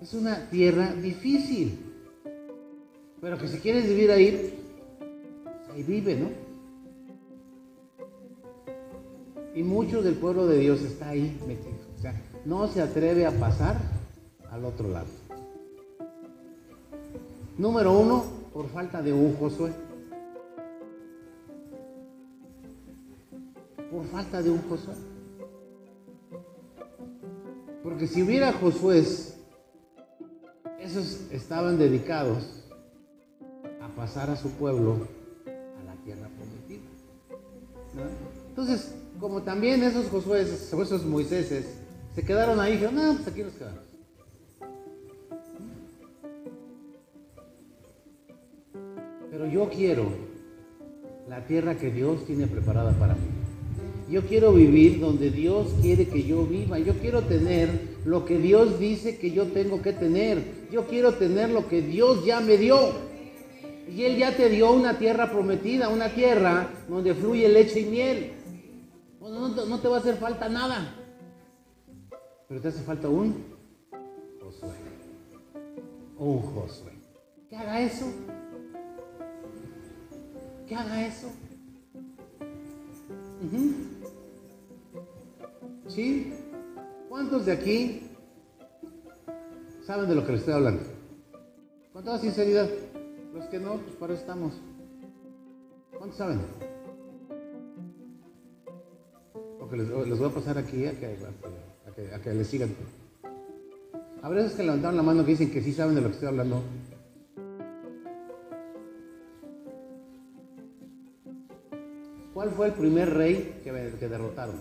Es 0.00 0.14
una 0.14 0.48
tierra 0.48 0.94
difícil. 0.94 1.78
Pero 3.20 3.38
que 3.38 3.48
si 3.48 3.58
quieres 3.58 3.86
vivir 3.86 4.10
ahí, 4.10 4.54
ahí 5.72 5.82
vive, 5.82 6.16
¿no? 6.16 6.30
Y 9.54 9.62
mucho 9.62 10.02
del 10.02 10.14
pueblo 10.14 10.46
de 10.46 10.58
Dios 10.58 10.80
está 10.80 11.10
ahí 11.10 11.38
metido. 11.46 11.76
O 11.96 12.00
sea, 12.00 12.18
no 12.46 12.66
se 12.66 12.80
atreve 12.80 13.26
a 13.26 13.30
pasar 13.30 13.76
al 14.50 14.64
otro 14.64 14.88
lado. 14.88 15.21
Número 17.58 17.98
uno, 17.98 18.24
por 18.52 18.68
falta 18.68 19.02
de 19.02 19.12
un 19.12 19.36
Josué. 19.36 19.72
Por 23.90 24.06
falta 24.06 24.42
de 24.42 24.50
un 24.50 24.62
Josué. 24.68 24.94
Porque 27.82 28.06
si 28.06 28.22
hubiera 28.22 28.52
Josué, 28.52 29.00
esos 30.80 31.20
estaban 31.30 31.78
dedicados 31.78 32.62
pasar 33.96 34.30
a 34.30 34.36
su 34.36 34.50
pueblo 34.50 35.06
a 35.46 35.84
la 35.84 35.94
tierra 36.04 36.28
prometida. 36.36 36.88
Entonces, 38.48 38.94
como 39.20 39.42
también 39.42 39.82
esos 39.82 40.08
Josué, 40.08 40.42
esos 40.42 41.04
Moiséses, 41.04 41.66
se 42.14 42.24
quedaron 42.24 42.60
ahí, 42.60 42.72
dijeron, 42.72 42.96
no, 42.96 43.14
pues 43.14 43.28
aquí 43.28 43.42
nos 43.42 43.52
quedamos. 43.52 43.91
Pero 49.32 49.46
yo 49.46 49.70
quiero 49.70 50.04
la 51.26 51.46
tierra 51.46 51.74
que 51.78 51.90
Dios 51.90 52.26
tiene 52.26 52.46
preparada 52.46 52.92
para 52.92 53.14
mí. 53.14 53.20
Yo 54.10 54.26
quiero 54.26 54.52
vivir 54.52 55.00
donde 55.00 55.30
Dios 55.30 55.68
quiere 55.80 56.06
que 56.06 56.24
yo 56.24 56.44
viva. 56.44 56.78
Yo 56.78 56.92
quiero 56.98 57.22
tener 57.22 57.96
lo 58.04 58.26
que 58.26 58.36
Dios 58.36 58.78
dice 58.78 59.16
que 59.16 59.30
yo 59.30 59.46
tengo 59.46 59.80
que 59.80 59.94
tener. 59.94 60.68
Yo 60.70 60.86
quiero 60.86 61.14
tener 61.14 61.48
lo 61.48 61.66
que 61.66 61.80
Dios 61.80 62.26
ya 62.26 62.40
me 62.40 62.58
dio. 62.58 62.76
Y 63.88 64.02
Él 64.02 64.18
ya 64.18 64.36
te 64.36 64.50
dio 64.50 64.70
una 64.70 64.98
tierra 64.98 65.30
prometida, 65.32 65.88
una 65.88 66.10
tierra 66.10 66.68
donde 66.86 67.14
fluye 67.14 67.48
leche 67.48 67.80
y 67.80 67.86
miel. 67.86 68.32
No, 69.18 69.80
te 69.80 69.88
va 69.88 69.96
a 69.96 70.00
hacer 70.00 70.16
falta 70.16 70.50
nada. 70.50 70.94
Pero 72.48 72.60
te 72.60 72.68
hace 72.68 72.82
falta 72.82 73.08
un 73.08 73.34
Josué. 74.42 74.68
Un 76.18 76.38
Josué. 76.38 76.92
Que 77.48 77.56
haga 77.56 77.80
eso. 77.80 78.04
Que 80.72 80.78
haga 80.78 81.06
eso. 81.06 81.28
¿Sí? 85.86 86.32
¿Cuántos 87.10 87.44
de 87.44 87.52
aquí 87.52 88.10
saben 89.86 90.08
de 90.08 90.14
lo 90.14 90.24
que 90.24 90.32
les 90.32 90.40
estoy 90.40 90.54
hablando? 90.54 90.82
Con 91.92 92.02
toda 92.02 92.18
sinceridad. 92.18 92.70
Los 93.34 93.44
que 93.48 93.58
no, 93.58 93.80
pues 93.80 93.96
para 93.96 94.14
eso 94.14 94.22
estamos. 94.22 94.54
¿Cuántos 95.98 96.16
saben? 96.16 96.40
Porque 99.58 99.76
les, 99.76 99.90
voy 99.90 100.30
a 100.30 100.34
pasar 100.34 100.56
aquí 100.56 100.86
a 100.86 100.98
que, 100.98 101.18
a 102.14 102.18
que, 102.18 102.32
les 102.32 102.46
sigan. 102.46 102.74
A 104.22 104.30
veces 104.30 104.54
que 104.54 104.62
levantaron 104.62 104.96
la 104.96 105.02
mano 105.02 105.22
que 105.22 105.32
dicen 105.32 105.50
que 105.50 105.60
sí 105.60 105.74
saben 105.74 105.96
de 105.96 106.00
lo 106.00 106.08
que 106.08 106.14
estoy 106.14 106.28
hablando. 106.28 106.62
¿Cuál 112.34 112.50
fue 112.50 112.68
el 112.68 112.72
primer 112.72 113.12
rey 113.12 113.60
que, 113.62 113.72
derrotaron? 114.08 114.56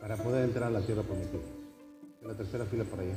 Para 0.00 0.16
poder 0.16 0.44
entrar 0.44 0.64
a 0.64 0.70
la 0.70 0.80
tierra 0.80 1.02
prometida. 1.02 1.42
En 2.22 2.28
la 2.28 2.34
tercera 2.34 2.64
fila 2.64 2.84
para 2.84 3.02
allá. 3.02 3.14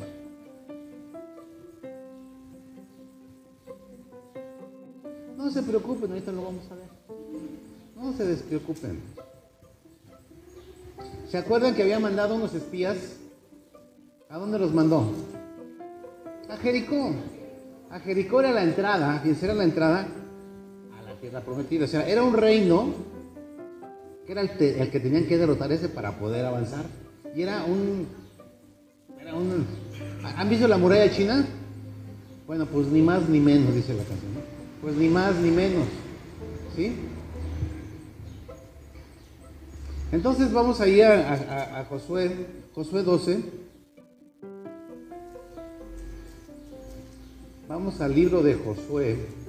No 5.37 5.49
se 5.49 5.63
preocupen, 5.63 6.11
ahorita 6.11 6.31
lo 6.31 6.43
vamos 6.43 6.63
a 6.71 6.75
ver. 6.75 6.87
No 7.95 8.13
se 8.13 8.25
despreocupen. 8.25 8.99
¿Se 11.29 11.37
acuerdan 11.37 11.73
que 11.73 11.83
había 11.83 11.99
mandado 11.99 12.35
unos 12.35 12.53
espías? 12.53 12.97
¿A 14.29 14.37
dónde 14.37 14.59
los 14.59 14.73
mandó? 14.73 15.09
A 16.49 16.57
Jericó. 16.57 17.11
A 17.89 17.99
Jericó 17.99 18.41
era 18.41 18.51
la 18.51 18.63
entrada, 18.63 19.21
¿quién 19.21 19.37
era 19.41 19.53
la 19.53 19.63
entrada? 19.63 20.07
tierra 21.25 21.41
prometida. 21.41 21.85
O 21.85 21.87
sea, 21.87 22.07
era 22.07 22.23
un 22.23 22.33
reino 22.33 22.93
que 24.27 24.31
era 24.31 24.41
el, 24.41 24.49
que 24.91 24.99
tenían 24.99 25.25
que 25.25 25.37
derrotar 25.37 25.71
ese 25.71 25.89
para 25.89 26.19
poder 26.19 26.45
avanzar. 26.45 26.85
Y 27.35 27.41
era 27.41 27.63
un, 27.63 28.07
era 29.19 29.33
un... 29.33 29.65
¿Han 30.23 30.49
visto 30.49 30.67
la 30.67 30.77
muralla 30.77 31.11
china? 31.11 31.43
Bueno, 32.45 32.67
pues 32.67 32.87
ni 32.87 33.01
más 33.01 33.27
ni 33.27 33.39
menos, 33.39 33.73
dice 33.73 33.93
la 33.93 34.03
canción. 34.03 34.31
Pues 34.81 34.95
ni 34.95 35.09
más 35.09 35.35
ni 35.37 35.49
menos. 35.49 35.87
¿Sí? 36.75 36.95
Entonces 40.11 40.53
vamos 40.53 40.79
ahí 40.79 41.01
a 41.01 41.85
Josué, 41.89 42.45
Josué 42.75 43.01
12. 43.01 43.39
Vamos 47.67 47.99
al 47.99 48.13
libro 48.13 48.43
de 48.43 48.53
Josué. 48.53 49.44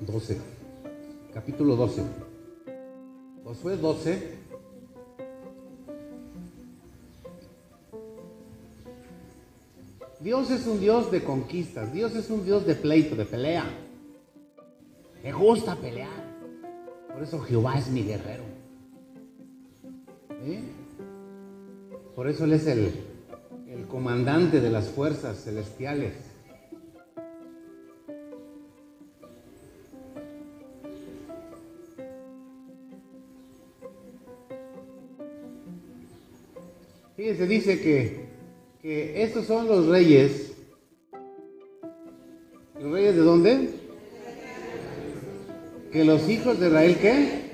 Doce. 0.00 0.38
Capítulo 1.32 1.74
12. 1.74 2.02
Josué 3.44 3.76
12. 3.78 4.36
Dios 10.20 10.50
es 10.50 10.66
un 10.66 10.80
Dios 10.80 11.10
de 11.10 11.22
conquistas, 11.22 11.92
Dios 11.92 12.14
es 12.14 12.28
un 12.30 12.44
Dios 12.44 12.66
de 12.66 12.74
pleito, 12.74 13.16
de 13.16 13.24
pelea. 13.24 13.64
Me 15.22 15.32
gusta 15.32 15.76
pelear. 15.76 16.26
Por 17.12 17.22
eso 17.22 17.40
Jehová 17.40 17.78
es 17.78 17.88
mi 17.88 18.02
guerrero. 18.02 18.44
¿Eh? 20.44 20.60
Por 22.14 22.28
eso 22.28 22.44
Él 22.44 22.52
es 22.52 22.66
el, 22.66 22.92
el 23.68 23.86
comandante 23.86 24.60
de 24.60 24.70
las 24.70 24.88
fuerzas 24.88 25.42
celestiales. 25.42 26.35
Fíjense, 37.16 37.46
dice 37.46 37.80
que, 37.80 38.26
que 38.82 39.22
estos 39.22 39.46
son 39.46 39.66
los 39.66 39.86
reyes. 39.86 40.52
¿Los 42.78 42.92
reyes 42.92 43.16
de 43.16 43.22
dónde? 43.22 43.70
Que 45.90 46.04
los 46.04 46.28
hijos 46.28 46.60
de 46.60 46.66
Israel, 46.66 46.98
¿qué? 47.00 47.46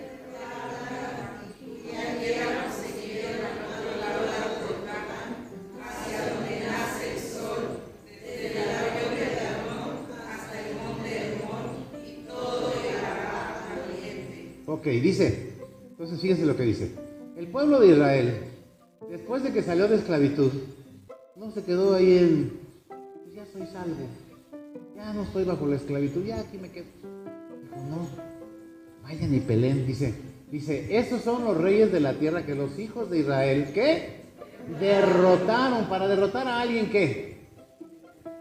Ok, 14.67 14.87
dice, 14.87 15.53
entonces 15.91 16.21
fíjense 16.21 16.47
lo 16.47 16.57
que 16.57 16.65
dice. 16.65 16.91
El 17.37 17.47
pueblo 17.47 17.79
de 17.79 17.89
Israel, 17.89 18.52
después 19.33 19.51
de 19.51 19.59
que 19.59 19.67
salió 19.67 19.89
de 19.89 19.97
esclavitud, 19.97 20.53
no 21.37 21.51
se 21.53 21.65
quedó 21.65 21.95
ahí 21.95 22.19
en, 22.19 22.61
pues 22.87 23.35
ya 23.35 23.47
soy 23.47 23.67
salvo, 23.67 24.07
ya 24.95 25.15
no 25.15 25.23
estoy 25.23 25.45
bajo 25.45 25.67
la 25.67 25.77
esclavitud, 25.77 26.23
ya 26.23 26.41
aquí 26.41 26.59
me 26.59 26.71
quedo. 26.71 26.85
No, 27.89 28.07
vayan 29.03 29.33
y 29.33 29.41
peleen, 29.41 29.87
dice, 29.87 30.13
dice, 30.51 30.99
esos 30.99 31.23
son 31.23 31.47
los 31.47 31.57
reyes 31.57 31.91
de 31.91 32.01
la 32.01 32.13
tierra 32.13 32.45
que 32.45 32.55
los 32.55 32.79
hijos 32.79 33.09
de 33.09 33.21
Israel, 33.21 33.71
¿qué? 33.73 34.21
Derrotaron, 34.79 35.87
para 35.87 36.09
derrotar 36.09 36.47
a 36.47 36.61
alguien, 36.61 36.91
¿qué? 36.91 37.39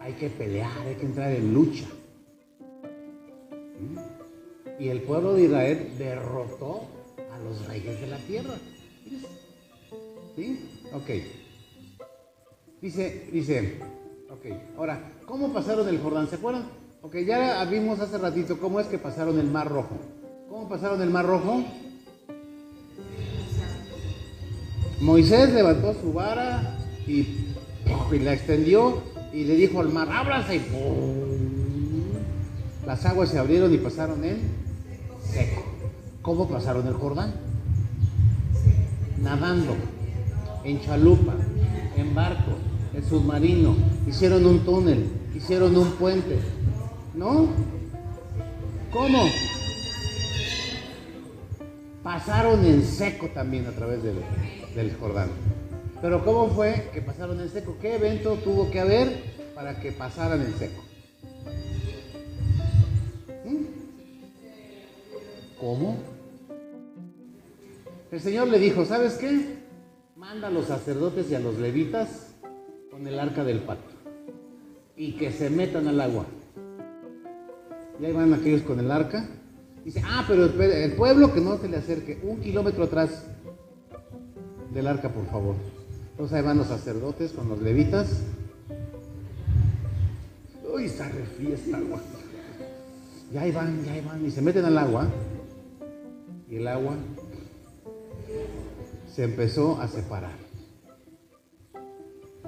Hay 0.01 0.11
que 0.15 0.29
pelear, 0.29 0.77
hay 0.85 0.95
que 0.95 1.05
entrar 1.05 1.31
en 1.31 1.53
lucha. 1.53 1.85
Y 4.77 4.89
el 4.89 5.03
pueblo 5.03 5.35
de 5.35 5.43
Israel 5.43 5.87
derrotó 5.97 6.81
a 7.31 7.39
los 7.39 7.65
reyes 7.65 8.01
de 8.01 8.07
la 8.07 8.17
tierra. 8.17 8.55
¿Sí? 10.35 10.69
Ok. 10.93 11.09
Dice, 12.81 13.29
dice, 13.31 13.79
ok. 14.29 14.77
Ahora, 14.77 15.11
¿cómo 15.25 15.53
pasaron 15.53 15.87
el 15.87 15.99
Jordán? 15.99 16.29
¿Se 16.29 16.35
acuerdan? 16.35 16.63
Ok, 17.01 17.17
ya 17.25 17.63
vimos 17.65 17.99
hace 17.99 18.17
ratito 18.17 18.59
cómo 18.59 18.79
es 18.79 18.87
que 18.87 18.97
pasaron 18.97 19.39
el 19.39 19.47
Mar 19.47 19.69
Rojo. 19.69 19.97
¿Cómo 20.49 20.69
pasaron 20.69 21.01
el 21.01 21.09
Mar 21.09 21.25
Rojo? 21.25 21.63
Moisés 24.99 25.51
levantó 25.53 25.95
su 25.95 26.13
vara 26.13 26.77
y, 27.07 27.55
la 28.19 28.33
extendió 28.33 29.01
y 29.33 29.45
le 29.45 29.55
dijo 29.55 29.79
al 29.79 29.89
mar, 29.89 30.09
ábrase 30.11 30.61
las 32.85 33.05
aguas 33.05 33.29
se 33.29 33.39
abrieron 33.39 33.73
y 33.73 33.77
pasaron 33.77 34.23
él 34.23 34.37
seco. 35.31 35.63
¿Cómo 36.21 36.47
pasaron 36.47 36.85
el 36.87 36.93
Jordán? 36.93 37.33
Nadando, 39.21 39.75
en 40.63 40.81
chalupa, 40.81 41.33
en 41.97 42.13
barco, 42.13 42.51
en 42.93 43.03
submarino, 43.03 43.75
hicieron 44.07 44.45
un 44.45 44.59
túnel, 44.59 45.09
hicieron 45.35 45.75
un 45.75 45.91
puente. 45.91 46.39
¿No? 47.13 47.47
¿Cómo? 48.91 49.23
Pasaron 52.03 52.65
en 52.65 52.83
seco 52.83 53.27
también 53.27 53.65
a 53.67 53.71
través 53.71 54.01
del, 54.03 54.95
Jordán. 54.99 55.29
Pero 56.01 56.25
¿cómo 56.25 56.49
fue 56.49 56.89
que 56.93 57.01
pasaron 57.01 57.39
en 57.39 57.49
seco? 57.49 57.77
¿Qué 57.81 57.95
evento 57.95 58.35
tuvo 58.43 58.71
que 58.71 58.79
haber 58.79 59.23
para 59.53 59.79
que 59.79 59.91
pasaran 59.91 60.41
en 60.41 60.53
seco? 60.57 60.81
¿Cómo? 65.59 65.95
El 68.11 68.19
Señor 68.19 68.47
le 68.47 68.57
dijo, 68.57 68.83
¿sabes 68.83 69.13
qué? 69.13 69.60
Manda 70.21 70.49
a 70.49 70.51
los 70.51 70.67
sacerdotes 70.67 71.31
y 71.31 71.35
a 71.35 71.39
los 71.39 71.57
levitas 71.57 72.35
con 72.91 73.07
el 73.07 73.19
arca 73.19 73.43
del 73.43 73.61
pacto 73.61 73.91
y 74.95 75.13
que 75.13 75.31
se 75.31 75.49
metan 75.49 75.87
al 75.87 75.99
agua. 75.99 76.27
Y 77.99 78.05
ahí 78.05 78.13
van 78.13 78.31
aquellos 78.31 78.61
con 78.61 78.79
el 78.79 78.91
arca. 78.91 79.27
Dice, 79.83 80.03
ah, 80.05 80.23
pero 80.27 80.45
el 80.45 80.93
pueblo 80.93 81.33
que 81.33 81.41
no 81.41 81.57
se 81.57 81.67
le 81.67 81.77
acerque 81.77 82.19
un 82.21 82.39
kilómetro 82.39 82.83
atrás 82.83 83.25
del 84.71 84.85
arca, 84.85 85.09
por 85.09 85.25
favor. 85.25 85.55
Entonces 86.11 86.37
ahí 86.37 86.43
van 86.43 86.59
los 86.59 86.67
sacerdotes 86.67 87.31
con 87.31 87.49
los 87.49 87.59
levitas. 87.59 88.21
Uy, 90.71 90.85
está 90.85 91.09
refiesta, 91.09 91.77
agua. 91.77 91.99
Y 93.33 93.37
ahí 93.37 93.51
van, 93.51 93.83
ya 93.83 93.93
ahí 93.93 94.01
van, 94.05 94.23
y 94.23 94.29
se 94.29 94.43
meten 94.43 94.65
al 94.65 94.77
agua 94.77 95.07
y 96.47 96.57
el 96.57 96.67
agua 96.67 96.95
se 99.13 99.23
empezó 99.23 99.79
a 99.81 99.87
separar. 99.87 100.35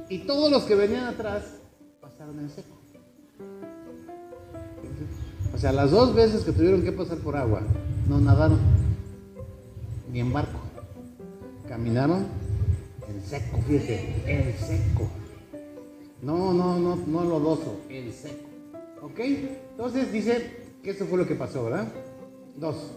Y 0.10 0.20
todos 0.20 0.52
los 0.52 0.64
que 0.64 0.76
venían 0.76 1.06
atrás 1.06 1.44
pasaron 2.02 2.40
en 2.40 2.50
seco. 2.50 2.78
O 5.54 5.58
sea, 5.58 5.72
las 5.72 5.92
dos 5.92 6.14
veces 6.16 6.44
que 6.44 6.52
tuvieron 6.52 6.84
que 6.84 6.92
pasar 6.92 7.20
por 7.20 7.36
agua, 7.38 7.62
no 8.08 8.20
nadaron, 8.20 8.60
ni 10.12 10.20
en 10.20 10.34
barco. 10.34 10.60
Caminaron 11.68 12.26
en 13.08 13.22
seco, 13.22 13.60
fíjate, 13.68 14.24
en 14.26 14.54
seco. 14.58 15.10
No, 16.22 16.54
no, 16.54 16.80
no, 16.80 16.96
no 16.96 17.24
lodoso, 17.24 17.82
en 17.90 18.12
seco. 18.12 18.50
¿Ok? 19.02 19.20
Entonces 19.20 20.12
dice 20.12 20.52
que 20.82 20.92
eso 20.92 21.06
fue 21.06 21.18
lo 21.18 21.28
que 21.28 21.36
pasó, 21.36 21.66
¿verdad? 21.66 21.88
Dos. 22.58 22.92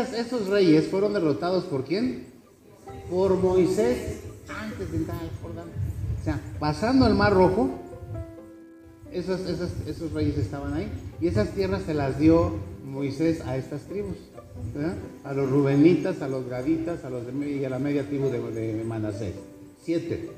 Esos 0.00 0.48
reyes 0.48 0.86
fueron 0.88 1.12
derrotados 1.12 1.64
por 1.64 1.84
quién? 1.84 2.26
Por 3.10 3.36
Moisés 3.36 4.20
antes 4.48 4.90
de 4.90 4.98
entrar 4.98 5.18
al 5.20 5.30
Jordán. 5.42 5.66
O 6.20 6.24
sea, 6.24 6.40
pasando 6.58 7.06
el 7.06 7.14
Mar 7.14 7.32
Rojo, 7.32 7.70
esos, 9.12 9.40
esos, 9.40 10.12
reyes 10.12 10.36
estaban 10.38 10.74
ahí. 10.74 10.88
Y 11.20 11.28
esas 11.28 11.50
tierras 11.50 11.82
se 11.82 11.94
las 11.94 12.18
dio 12.18 12.52
Moisés 12.84 13.40
a 13.46 13.56
estas 13.56 13.82
tribus. 13.82 14.16
A 15.24 15.32
los 15.32 15.50
rubenitas, 15.50 16.20
a 16.22 16.28
los 16.28 16.48
gaditas, 16.48 17.04
a 17.04 17.10
los 17.10 17.26
de, 17.26 17.50
y 17.50 17.64
a 17.64 17.70
la 17.70 17.78
media 17.78 18.06
tribu 18.06 18.28
de, 18.28 18.40
de 18.40 18.84
Manasés. 18.84 19.34
Siete. 19.82 20.30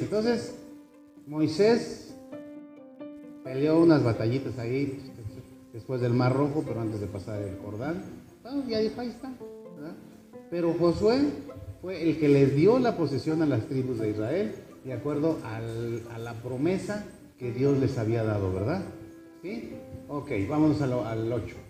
Entonces 0.00 0.54
Moisés 1.26 2.14
peleó 3.44 3.80
unas 3.80 4.02
batallitas 4.02 4.58
ahí 4.58 5.00
después 5.72 6.00
del 6.00 6.12
Mar 6.14 6.34
Rojo, 6.34 6.64
pero 6.66 6.80
antes 6.80 7.00
de 7.00 7.06
pasar 7.06 7.42
el 7.42 7.56
Jordán. 7.58 8.02
ya 8.68 8.78
dijo, 8.78 9.00
ahí 9.00 9.08
está. 9.08 9.32
Pero 10.50 10.74
Josué 10.74 11.20
fue 11.82 12.02
el 12.02 12.18
que 12.18 12.28
les 12.28 12.54
dio 12.54 12.78
la 12.78 12.96
posesión 12.96 13.42
a 13.42 13.46
las 13.46 13.66
tribus 13.66 13.98
de 13.98 14.10
Israel, 14.10 14.54
de 14.84 14.92
acuerdo 14.92 15.38
a 15.44 16.18
la 16.18 16.34
promesa 16.34 17.06
que 17.38 17.52
Dios 17.52 17.78
les 17.78 17.98
había 17.98 18.24
dado, 18.24 18.52
¿verdad? 18.52 18.82
¿Sí? 19.42 19.72
Ok, 20.08 20.30
vámonos 20.48 20.80
al 20.82 21.32
8. 21.32 21.67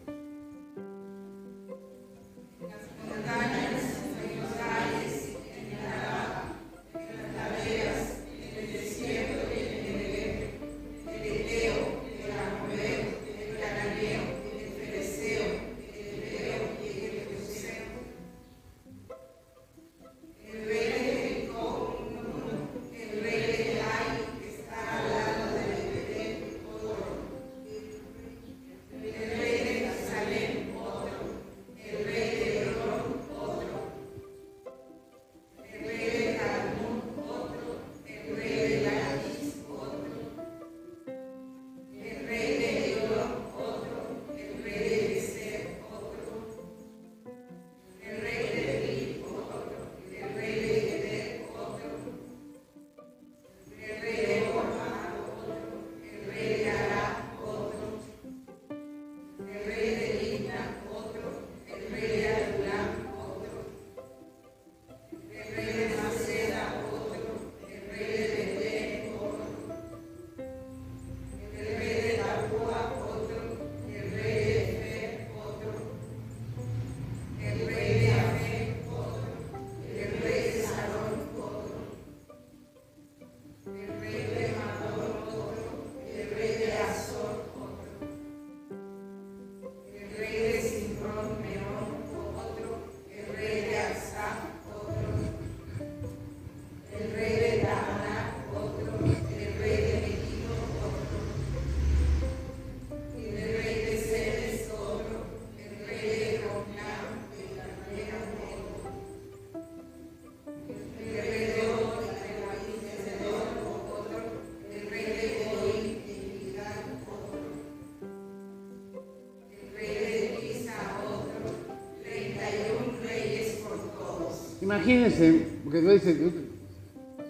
Imagínense, 124.79 125.47
porque 125.64 125.81
dice, 125.81 126.33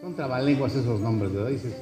son 0.02 0.14
trabalenguas 0.14 0.74
esos 0.74 1.00
nombres, 1.00 1.32
¿verdad? 1.32 1.48
Dices, 1.48 1.74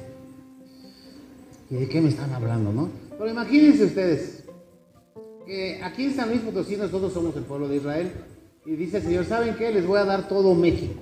¿y 1.69 1.75
de 1.75 1.89
qué 1.89 1.99
me 1.99 2.07
están 2.07 2.31
hablando, 2.31 2.71
no? 2.71 2.89
Pero 3.17 3.29
imagínense 3.29 3.83
ustedes, 3.83 4.43
que 5.45 5.81
aquí 5.83 6.05
en 6.05 6.15
San 6.15 6.29
Luis 6.29 6.39
Potosí 6.39 6.77
nosotros 6.77 7.11
somos 7.11 7.35
el 7.35 7.43
pueblo 7.43 7.67
de 7.67 7.75
Israel, 7.75 8.11
y 8.65 8.75
dice 8.77 8.97
el 8.97 9.03
Señor, 9.03 9.25
¿saben 9.25 9.55
qué? 9.55 9.69
Les 9.73 9.85
voy 9.85 9.99
a 9.99 10.05
dar 10.05 10.29
todo 10.29 10.55
México. 10.55 11.01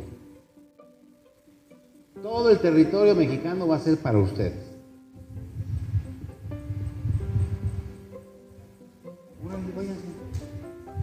Todo 2.24 2.50
el 2.50 2.58
territorio 2.58 3.14
mexicano 3.14 3.68
va 3.68 3.76
a 3.76 3.80
ser 3.80 3.98
para 3.98 4.18
ustedes. 4.18 4.66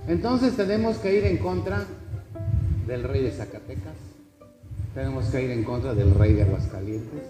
Entonces 0.08 0.56
tenemos 0.56 0.96
que 0.96 1.16
ir 1.16 1.24
en 1.26 1.38
contra 1.38 1.86
del 2.86 3.04
rey 3.04 3.22
de 3.22 3.30
Zacatecas, 3.30 3.94
tenemos 4.94 5.26
que 5.26 5.42
ir 5.42 5.50
en 5.50 5.64
contra 5.64 5.94
del 5.94 6.14
rey 6.14 6.34
de 6.34 6.42
Aguascalientes, 6.42 7.22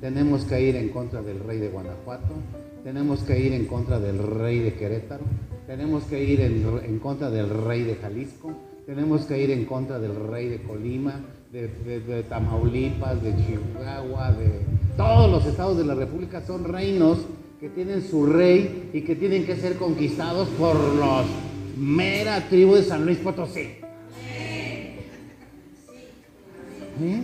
tenemos 0.00 0.44
que 0.44 0.60
ir 0.60 0.76
en 0.76 0.90
contra 0.90 1.22
del 1.22 1.40
rey 1.40 1.58
de 1.58 1.68
Guanajuato, 1.68 2.34
tenemos 2.84 3.20
que 3.20 3.38
ir 3.38 3.52
en 3.52 3.66
contra 3.66 3.98
del 3.98 4.18
rey 4.18 4.60
de 4.60 4.74
Querétaro, 4.74 5.24
tenemos 5.66 6.04
que 6.04 6.22
ir 6.22 6.40
en, 6.40 6.98
contra 6.98 7.30
del 7.30 7.50
rey 7.50 7.82
de 7.82 7.96
Jalisco, 7.96 8.52
tenemos 8.86 9.26
que 9.26 9.42
ir 9.42 9.50
en 9.50 9.64
contra 9.64 9.98
del 9.98 10.14
rey 10.14 10.48
de 10.48 10.62
Colima, 10.62 11.20
de, 11.52 11.68
de, 11.68 12.22
Tamaulipas, 12.22 13.22
de 13.22 13.34
Chihuahua, 13.36 14.32
de 14.32 14.60
todos 14.96 15.30
los 15.30 15.44
estados 15.46 15.76
de 15.76 15.84
la 15.84 15.94
República. 15.94 16.40
Son 16.46 16.64
reinos 16.64 17.18
que 17.60 17.68
tienen 17.68 18.02
su 18.02 18.24
rey 18.26 18.90
y 18.92 19.02
que 19.02 19.16
tienen 19.16 19.44
que 19.44 19.56
ser 19.56 19.76
conquistados 19.76 20.48
por 20.50 20.76
los 20.76 21.26
mera 21.76 22.48
tribu 22.48 22.74
de 22.74 22.82
San 22.84 23.04
Luis 23.04 23.18
Potosí. 23.18 23.87
¿Eh? 27.00 27.22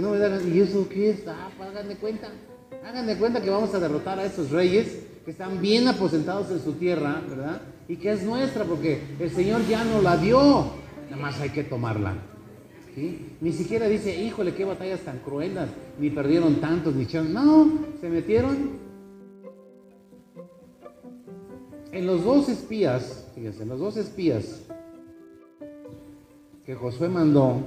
No 0.00 0.10
me 0.10 0.18
dan, 0.18 0.54
¿y 0.54 0.60
eso 0.60 0.88
qué 0.88 1.10
es? 1.10 1.26
Ah, 1.26 1.50
pues 1.56 1.68
hagan 1.68 1.88
de 1.88 1.96
cuenta. 1.96 2.28
Hagan 2.84 3.06
de 3.06 3.16
cuenta 3.16 3.42
que 3.42 3.50
vamos 3.50 3.74
a 3.74 3.78
derrotar 3.78 4.18
a 4.18 4.24
esos 4.24 4.50
reyes 4.50 5.06
que 5.24 5.30
están 5.30 5.60
bien 5.60 5.88
aposentados 5.88 6.50
en 6.50 6.60
su 6.60 6.72
tierra, 6.72 7.20
¿verdad? 7.28 7.62
Y 7.88 7.96
que 7.96 8.12
es 8.12 8.22
nuestra, 8.22 8.64
porque 8.64 9.00
el 9.18 9.30
Señor 9.30 9.66
ya 9.66 9.84
no 9.84 10.02
la 10.02 10.16
dio. 10.16 10.66
Nada 11.10 11.22
más 11.22 11.40
hay 11.40 11.50
que 11.50 11.64
tomarla. 11.64 12.14
Ni 13.40 13.52
siquiera 13.52 13.88
dice, 13.88 14.22
híjole, 14.22 14.54
qué 14.54 14.64
batallas 14.64 15.00
tan 15.00 15.18
cruelas, 15.18 15.68
ni 15.98 16.10
perdieron 16.10 16.60
tantos, 16.60 16.94
ni 16.94 17.04
echaron. 17.04 17.32
No, 17.32 17.68
se 18.00 18.08
metieron. 18.08 18.84
En 21.90 22.06
los 22.06 22.24
dos 22.24 22.48
espías, 22.48 23.26
fíjense, 23.34 23.64
en 23.64 23.68
los 23.68 23.80
dos 23.80 23.96
espías 23.96 24.62
que 26.64 26.74
Josué 26.74 27.08
mandó 27.08 27.62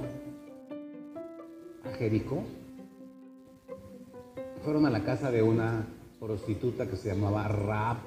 Jericó, 1.98 2.44
fueron 4.62 4.86
a 4.86 4.90
la 4.90 5.04
casa 5.04 5.30
de 5.30 5.42
una 5.42 5.86
prostituta 6.20 6.88
que 6.88 6.96
se 6.96 7.08
llamaba 7.08 7.48
Rab. 7.48 7.98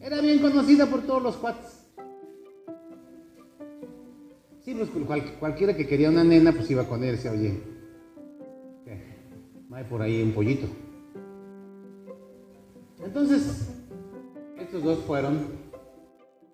Era 0.00 0.20
bien 0.20 0.40
conocida 0.40 0.86
por 0.86 1.02
todos 1.02 1.22
los 1.22 1.36
cuates. 1.36 1.82
Sí, 4.64 4.74
pues 4.74 4.90
cualquiera 5.38 5.76
que 5.76 5.86
quería 5.86 6.10
una 6.10 6.24
nena, 6.24 6.52
pues 6.52 6.70
iba 6.70 6.88
con 6.88 7.04
él 7.04 7.16
decía, 7.16 7.32
oye. 7.32 7.76
No 9.68 9.76
hay 9.76 9.84
por 9.84 10.02
ahí 10.02 10.22
un 10.22 10.32
pollito. 10.32 10.66
Entonces, 13.04 13.68
estos 14.58 14.82
dos 14.82 14.98
fueron 15.00 15.46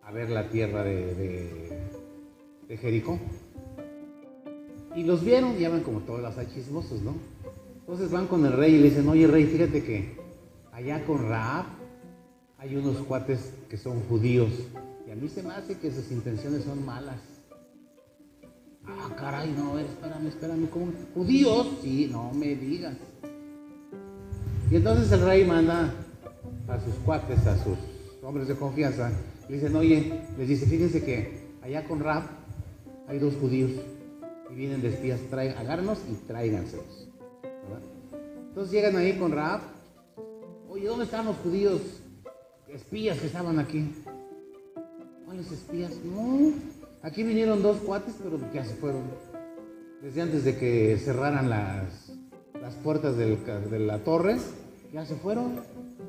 a 0.03 0.11
ver 0.11 0.29
la 0.29 0.49
tierra 0.49 0.83
de, 0.83 1.15
de, 2.69 2.77
Jericó. 2.77 3.19
Y 4.95 5.05
los 5.05 5.25
vieron, 5.25 5.57
y 5.57 5.61
ya 5.61 5.71
ven 5.71 5.83
como 5.83 6.01
todos 6.01 6.21
los 6.21 6.35
chismosos, 6.53 7.03
¿no? 7.03 7.15
Entonces 7.81 8.11
van 8.11 8.27
con 8.27 8.45
el 8.45 8.53
rey 8.53 8.75
y 8.75 8.79
le 8.79 8.91
dicen, 8.91 9.09
oye 9.09 9.27
rey, 9.27 9.47
fíjate 9.47 9.83
que 9.83 10.17
allá 10.73 11.05
con 11.05 11.29
Raab 11.29 11.67
hay 12.59 12.77
unos 12.77 12.99
cuates 12.99 13.53
que 13.69 13.77
son 13.77 14.01
judíos. 14.03 14.51
Y 15.07 15.11
a 15.11 15.17
mí 15.17 15.29
se 15.29 15.43
me 15.43 15.51
hace 15.55 15.79
que 15.79 15.91
sus 15.91 16.11
intenciones 16.11 16.65
son 16.65 16.85
malas. 16.85 17.21
Ah, 18.87 19.15
caray, 19.17 19.53
no, 19.57 19.79
espérame, 19.79 20.27
espérame, 20.29 20.69
¿cómo? 20.69 20.93
¿Judíos? 21.15 21.69
Sí, 21.83 22.09
no 22.11 22.33
me 22.33 22.55
digas. 22.55 22.97
Y 24.71 24.77
entonces 24.77 25.11
el 25.13 25.21
rey 25.21 25.45
manda 25.45 25.93
a 26.69 26.81
sus 26.81 26.95
cuates, 27.05 27.47
a 27.47 27.63
sus 27.63 27.77
hombres 28.23 28.49
de 28.49 28.55
confianza, 28.55 29.11
le 29.49 29.57
dicen, 29.57 29.75
oye, 29.77 30.21
les 30.39 30.49
dice, 30.49 30.67
fíjense 30.67 31.05
que 31.05 31.43
allá 31.63 31.85
con 31.85 32.01
Rab 32.01 32.23
hay 33.09 33.19
dos 33.19 33.35
judíos 33.35 33.73
y 34.53 34.55
vienen 34.55 34.83
de 34.83 34.89
espías, 34.89 35.21
traen, 35.31 35.57
agárrenos 35.57 35.99
y 36.11 36.15
tráiganselos. 36.27 37.09
Entonces 38.49 38.73
llegan 38.73 38.97
ahí 38.97 39.19
con 39.19 39.33
Rab, 39.33 39.61
oye, 40.69 40.87
¿dónde 40.87 41.05
están 41.05 41.25
los 41.25 41.37
judíos 41.39 41.81
espías 42.69 43.19
que 43.19 43.27
estaban 43.27 43.59
aquí? 43.59 43.95
¿Cuáles 45.25 45.51
espías? 45.51 45.93
No, 46.05 46.53
aquí 47.03 47.23
vinieron 47.23 47.63
dos 47.63 47.79
cuates, 47.79 48.15
pero 48.23 48.39
ya 48.53 48.65
se 48.65 48.75
fueron. 48.75 49.03
Desde 50.03 50.21
antes 50.21 50.45
de 50.45 50.59
que 50.59 50.99
cerraran 50.99 51.49
las, 51.49 52.13
las 52.61 52.75
puertas 52.75 53.17
de 53.17 53.79
la 53.79 53.99
torre, 54.01 54.37
ya 54.93 55.07
se 55.07 55.15
fueron. 55.15 55.61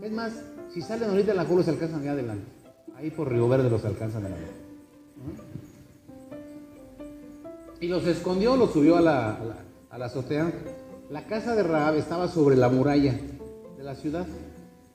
Es 0.02 0.12
más, 0.12 0.34
si 0.74 0.82
salen 0.82 1.10
ahorita 1.10 1.32
en 1.32 1.38
la 1.38 1.46
curva 1.46 1.64
se 1.64 1.70
alcanzan 1.70 2.02
allá 2.02 2.12
adelante. 2.12 2.52
Ahí 2.96 3.10
por 3.12 3.32
Río 3.32 3.48
Verde 3.48 3.70
los 3.70 3.86
alcanzan 3.86 4.26
adelante. 4.26 4.52
Y 7.84 7.90
los 7.90 8.08
escondió, 8.08 8.56
los 8.56 8.72
subió 8.72 8.96
a 8.96 9.02
la, 9.02 9.38
a 9.90 9.98
la, 9.98 10.06
azotea. 10.06 10.50
La 11.10 11.28
casa 11.28 11.54
de 11.54 11.64
Raab 11.64 11.98
estaba 11.98 12.30
sobre 12.30 12.56
la 12.56 12.70
muralla 12.70 13.14
de 13.76 13.84
la 13.84 13.94
ciudad. 13.94 14.26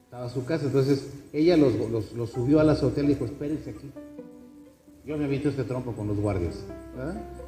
Estaba 0.04 0.30
su 0.30 0.46
casa. 0.46 0.64
Entonces 0.64 1.06
ella 1.34 1.58
los, 1.58 1.74
los, 2.14 2.30
subió 2.30 2.60
a 2.60 2.64
la 2.64 2.72
azotea 2.72 3.04
y 3.04 3.08
dijo, 3.08 3.26
espérense 3.26 3.68
aquí. 3.68 3.92
Yo 5.04 5.18
me 5.18 5.28
visto 5.28 5.50
este 5.50 5.64
trompo 5.64 5.92
con 5.92 6.08
los 6.08 6.18
guardias. 6.18 6.64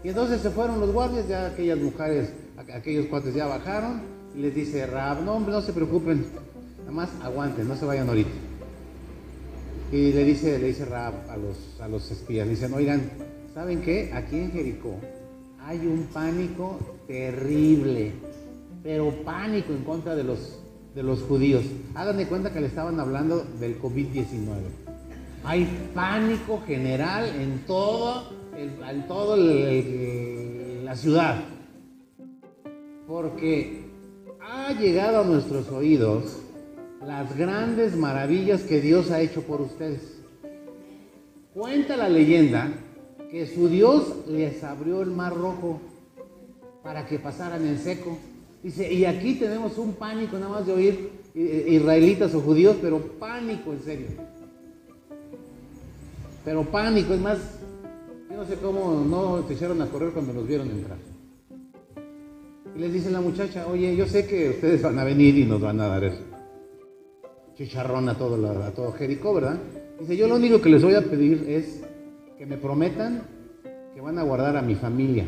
Y 0.05 0.11
entonces 0.11 0.43
se 0.43 0.51
fueron 0.51 0.79
los 0.79 0.93
guardias, 0.93 1.27
ya 1.27 1.47
aquellas 1.47 1.79
mujeres, 1.79 2.35
aquellos 2.75 3.07
cuates 3.07 3.35
ya 3.35 3.47
bajaron. 3.47 4.03
Y 4.37 4.41
les 4.41 4.55
dice 4.55 4.85
Raab, 4.85 5.23
no 5.23 5.37
hombre, 5.37 5.53
no 5.53 5.63
se 5.63 5.73
preocupen, 5.73 6.27
Nada 6.81 6.93
más 6.93 7.09
aguanten, 7.23 7.67
no 7.67 7.77
se 7.77 7.87
vayan 7.87 8.11
ahorita. 8.11 8.31
Y 9.91 10.13
le 10.13 10.23
dice, 10.23 10.59
le 10.59 10.67
dice 10.67 10.85
Raab 10.85 11.15
a 11.31 11.39
los, 11.39 11.81
a 11.81 11.89
los 11.89 12.11
espías, 12.11 12.47
le 12.47 12.53
dicen, 12.53 12.75
oigan, 12.75 13.11
¿saben 13.55 13.81
qué? 13.81 14.11
Aquí 14.13 14.37
en 14.37 14.53
Jericó 14.53 14.97
hay 15.65 15.87
un 15.87 16.05
pánico 16.13 16.79
terrible, 17.07 18.13
pero 18.83 19.11
pánico 19.25 19.73
en 19.73 19.85
contra 19.85 20.15
de 20.15 20.25
los, 20.25 20.59
de 20.95 21.03
los 21.03 21.23
judíos. 21.23 21.65
Háganme 21.95 22.27
cuenta 22.27 22.53
que 22.53 22.61
le 22.61 22.67
estaban 22.67 22.99
hablando 22.99 23.45
del 23.59 23.81
COVID-19. 23.81 24.27
Hay 25.45 25.91
pánico 25.95 26.63
general 26.67 27.27
en 27.41 27.61
todo, 27.67 28.31
en 28.57 29.07
todo 29.07 29.37
la 29.37 30.97
ciudad. 30.97 31.43
Porque 33.07 33.85
ha 34.41 34.73
llegado 34.73 35.21
a 35.21 35.25
nuestros 35.25 35.69
oídos 35.71 36.39
las 37.05 37.37
grandes 37.37 37.97
maravillas 37.97 38.63
que 38.63 38.81
Dios 38.81 39.11
ha 39.11 39.21
hecho 39.21 39.43
por 39.43 39.61
ustedes. 39.61 40.21
Cuenta 41.55 41.97
la 41.97 42.09
leyenda 42.09 42.73
que 43.31 43.47
su 43.47 43.69
Dios 43.69 44.27
les 44.29 44.63
abrió 44.65 45.03
el 45.03 45.11
mar 45.11 45.35
rojo 45.35 45.81
para 46.83 47.07
que 47.07 47.19
pasaran 47.19 47.67
en 47.67 47.79
seco. 47.79 48.19
Dice, 48.63 48.93
y 48.93 49.05
aquí 49.05 49.35
tenemos 49.35 49.79
un 49.79 49.95
pánico 49.95 50.39
nada 50.39 50.53
más 50.53 50.67
de 50.67 50.73
oír 50.73 51.11
eh, 51.35 51.67
israelitas 51.69 52.35
o 52.35 52.41
judíos, 52.41 52.77
pero 52.81 52.99
pánico 52.99 53.73
en 53.73 53.83
serio. 53.83 54.07
Pero 56.45 56.65
pánico, 56.65 57.15
es 57.15 57.21
más, 57.21 57.39
yo 58.31 58.37
no 58.37 58.45
sé 58.45 58.57
cómo 58.57 59.05
no 59.09 59.47
se 59.47 59.55
echaron 59.55 59.81
a 59.83 59.87
correr 59.87 60.11
cuando 60.13 60.33
los 60.33 60.47
vieron 60.47 60.71
entrar. 60.71 60.99
Y 62.75 62.79
les 62.79 62.93
dice 62.93 63.11
la 63.11 63.21
muchacha, 63.21 63.67
oye, 63.67 63.95
yo 63.95 64.07
sé 64.07 64.27
que 64.27 64.51
ustedes 64.51 64.83
van 64.83 64.99
a 64.99 65.05
venir 65.05 65.37
y 65.37 65.45
nos 65.45 65.61
van 65.61 65.81
a 65.81 65.89
dar 65.89 66.05
eso 66.05 66.31
chicharrón 67.61 68.09
a 68.09 68.17
todo, 68.17 68.63
a 68.63 68.71
todo 68.71 68.93
Jericó, 68.93 69.35
¿verdad? 69.35 69.59
Dice, 70.01 70.17
yo 70.17 70.27
lo 70.27 70.37
único 70.37 70.63
que 70.63 70.71
les 70.71 70.83
voy 70.83 70.95
a 70.95 71.03
pedir 71.03 71.45
es 71.47 71.83
que 72.41 72.47
me 72.47 72.57
prometan 72.57 73.21
que 73.95 74.01
van 74.01 74.19
a 74.19 74.23
guardar 74.23 74.57
a 74.57 74.63
mi 74.63 74.75
familia, 74.75 75.27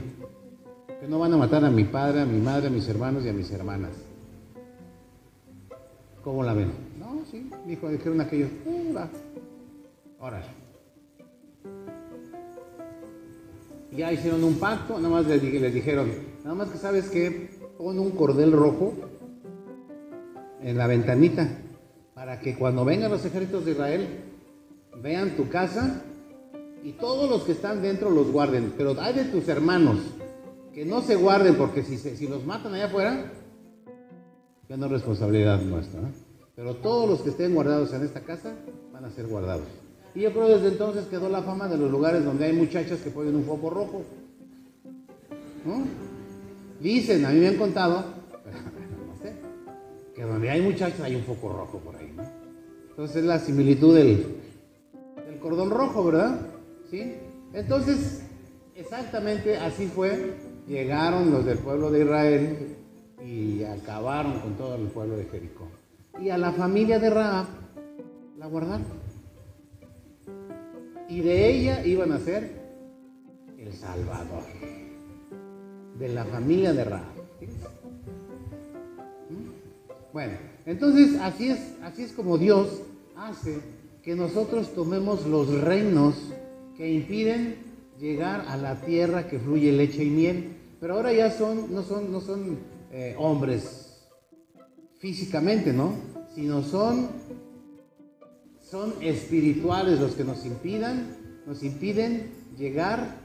que 0.99 1.07
no 1.07 1.19
van 1.19 1.35
a 1.35 1.37
matar 1.37 1.63
a 1.63 1.69
mi 1.69 1.85
padre, 1.85 2.23
a 2.23 2.25
mi 2.25 2.41
madre, 2.41 2.69
a 2.69 2.71
mis 2.71 2.89
hermanos 2.89 3.23
y 3.27 3.29
a 3.29 3.35
mis 3.35 3.51
hermanas. 3.51 3.91
¿Cómo 6.25 6.43
la 6.43 6.55
ven? 6.55 6.73
No, 6.99 7.23
sí, 7.31 7.51
dijo, 7.67 7.91
dijeron 7.91 8.19
aquellos, 8.23 8.49
uh, 8.65 8.95
va, 8.97 9.11
órale. 10.21 10.47
Ya 13.95 14.11
hicieron 14.11 14.43
un 14.43 14.55
pacto, 14.55 14.97
nada 14.97 15.11
más 15.11 15.27
les 15.27 15.43
dijeron, 15.75 16.11
nada 16.43 16.55
más 16.55 16.71
que 16.71 16.79
sabes 16.79 17.11
que 17.11 17.51
pon 17.77 17.99
un 17.99 18.13
cordel 18.13 18.53
rojo 18.53 18.95
en 20.63 20.79
la 20.79 20.87
ventanita 20.87 21.47
para 22.15 22.41
que 22.41 22.55
cuando 22.55 22.87
vengan 22.87 23.11
los 23.11 23.23
ejércitos 23.27 23.67
de 23.67 23.73
Israel 23.73 24.09
vean 25.03 25.37
tu 25.37 25.51
casa 25.51 26.07
y 26.83 26.93
todos 26.93 27.31
los 27.31 27.43
que 27.43 27.53
están 27.53 27.83
dentro 27.83 28.11
los 28.11 28.31
guarden. 28.31 28.75
Pero 28.77 28.97
hay 29.01 29.15
de 29.15 29.25
tus 29.25 29.49
hermanos 29.49 29.99
que 30.75 30.85
no 30.85 31.03
se 31.03 31.15
guarden 31.17 31.55
porque 31.57 31.83
si, 31.83 31.97
si 31.99 32.27
los 32.27 32.45
matan 32.45 32.75
allá 32.75 32.87
afuera, 32.87 33.33
ya 34.69 34.77
no 34.77 34.87
es 34.87 34.93
responsabilidad 34.93 35.61
nuestra. 35.61 36.01
Pero 36.57 36.77
todos 36.77 37.09
los 37.09 37.21
que 37.21 37.31
estén 37.31 37.55
guardados 37.55 37.93
en 37.93 38.03
esta 38.03 38.21
casa 38.21 38.55
van 38.93 39.05
a 39.05 39.11
ser 39.11 39.27
guardados. 39.27 39.67
Y 40.15 40.21
yo 40.21 40.33
creo 40.33 40.49
desde 40.49 40.69
entonces 40.69 41.07
quedó 41.07 41.29
la 41.29 41.43
fama 41.43 41.69
de 41.69 41.79
los 41.79 41.91
lugares 41.91 42.25
donde 42.25 42.47
hay 42.47 42.53
muchachas 42.53 43.01
que 43.01 43.11
ponen 43.11 43.37
un 43.37 43.45
foco 43.45 43.71
rojo. 43.71 44.03
Dicen, 46.81 47.25
a 47.25 47.31
mí 47.31 47.39
me 47.39 47.49
han 47.49 47.57
contado, 47.57 48.05
que 50.15 50.23
donde 50.23 50.51
hay 50.51 50.61
muchachos 50.61 51.01
hay 51.01 51.15
un 51.15 51.23
foco 51.23 51.53
rojo 51.53 51.79
por 51.79 51.97
ahí, 51.97 52.13
¿no? 52.17 52.25
Entonces 52.91 53.17
es 53.17 53.25
la 53.25 53.39
similitud 53.39 53.95
del, 53.95 54.27
del 55.27 55.39
cordón 55.39 55.71
rojo, 55.71 56.05
¿verdad? 56.05 56.52
Entonces, 57.53 58.23
exactamente 58.77 59.57
así 59.57 59.87
fue. 59.87 60.35
Llegaron 60.67 61.31
los 61.31 61.45
del 61.45 61.59
pueblo 61.59 61.91
de 61.91 62.03
Israel 62.03 62.77
y 63.25 63.65
acabaron 63.65 64.41
con 64.41 64.55
todo 64.55 64.77
el 64.77 64.89
pueblo 64.89 65.17
de 65.17 65.25
Jericó. 65.25 65.69
Y 66.21 66.29
a 66.31 66.39
la 66.39 66.53
familia 66.53 66.99
de 66.99 67.11
Raab 67.11 67.47
la 68.39 68.47
guardaron. 68.47 68.85
Y 71.09 71.21
de 71.21 71.51
ella 71.51 71.85
iban 71.85 72.13
a 72.13 72.19
ser 72.19 72.51
el 73.59 73.73
Salvador. 73.73 74.45
De 75.99 76.09
la 76.09 76.25
familia 76.25 76.73
de 76.73 76.85
Raab. 76.85 77.23
Bueno, 80.13 80.35
entonces 80.67 81.19
así 81.21 81.51
es, 81.51 81.75
así 81.83 82.03
es 82.03 82.13
como 82.13 82.37
Dios 82.37 82.83
hace 83.17 83.61
que 84.03 84.15
nosotros 84.15 84.75
tomemos 84.75 85.27
los 85.27 85.49
reinos 85.61 86.17
que 86.77 86.91
impiden 86.91 87.57
llegar 87.99 88.47
a 88.49 88.57
la 88.57 88.81
tierra 88.81 89.29
que 89.29 89.39
fluye 89.39 89.73
leche 89.73 90.05
y 90.05 90.11
miel. 90.11 90.57
Pero 90.81 90.95
ahora 90.95 91.13
ya 91.13 91.31
son, 91.31 91.73
no 91.73 91.83
son, 91.83 92.11
no 92.11 92.21
son 92.21 92.59
eh, 92.91 93.15
hombres 93.19 94.09
físicamente, 94.99 95.73
¿no? 95.73 95.95
Sino 96.35 96.63
son, 96.63 97.09
son 98.61 98.95
espirituales 99.01 100.01
los 100.01 100.13
que 100.13 100.25
nos 100.25 100.45
impidan, 100.45 101.17
nos 101.47 101.63
impiden 101.63 102.31
llegar 102.57 103.17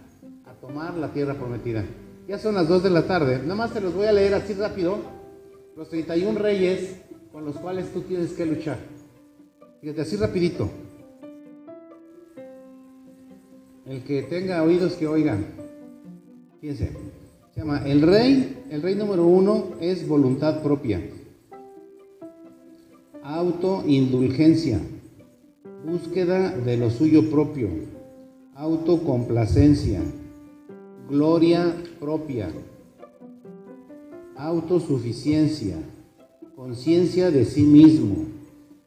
a 0.46 0.54
tomar 0.54 0.96
la 0.96 1.14
tierra 1.14 1.36
prometida. 1.36 1.86
Ya 2.28 2.38
son 2.38 2.56
las 2.56 2.68
2 2.68 2.84
de 2.84 2.90
la 2.90 3.08
tarde. 3.08 3.40
Nada 3.40 3.56
más 3.56 3.74
te 3.74 3.82
los 3.82 3.94
voy 3.94 4.06
a 4.06 4.12
leer 4.12 4.34
así 4.34 4.54
rápido 4.54 4.98
los 5.76 5.90
31 5.90 6.38
reyes 6.40 6.98
con 7.32 7.46
los 7.46 7.56
cuales 7.58 7.92
tú 7.94 8.02
tienes 8.02 8.34
que 8.34 8.46
luchar. 8.46 8.78
Fíjate, 9.80 10.02
así 10.02 10.16
rapidito. 10.18 10.70
El 13.88 14.04
que 14.04 14.24
tenga 14.24 14.64
oídos 14.64 14.94
que 14.94 15.08
oigan. 15.08 15.46
Fíjense. 16.60 16.92
Se 17.54 17.62
llama 17.62 17.88
el 17.88 18.02
rey, 18.02 18.66
el 18.70 18.82
rey 18.82 18.96
número 18.96 19.26
uno 19.26 19.70
es 19.80 20.08
voluntad 20.08 20.62
propia. 20.62 21.02
Autoindulgencia. 23.24 24.80
Búsqueda 25.86 26.52
de 26.52 26.78
lo 26.78 26.90
suyo 26.90 27.30
propio. 27.30 27.70
Autocomplacencia. 28.56 30.02
gloria 31.10 31.74
propia, 32.00 32.50
autosuficiencia, 34.36 35.78
conciencia 36.56 37.32
de 37.32 37.46
sí 37.46 37.64
mismo, 37.64 38.26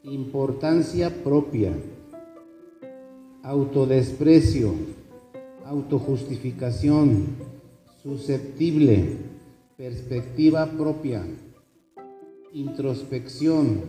importancia 0.03 1.23
propia, 1.23 1.73
autodesprecio, 3.41 4.73
autojustificación, 5.71 7.27
susceptible, 8.03 9.15
perspectiva 9.77 10.65
propia, 10.65 11.23
introspección, 12.51 13.79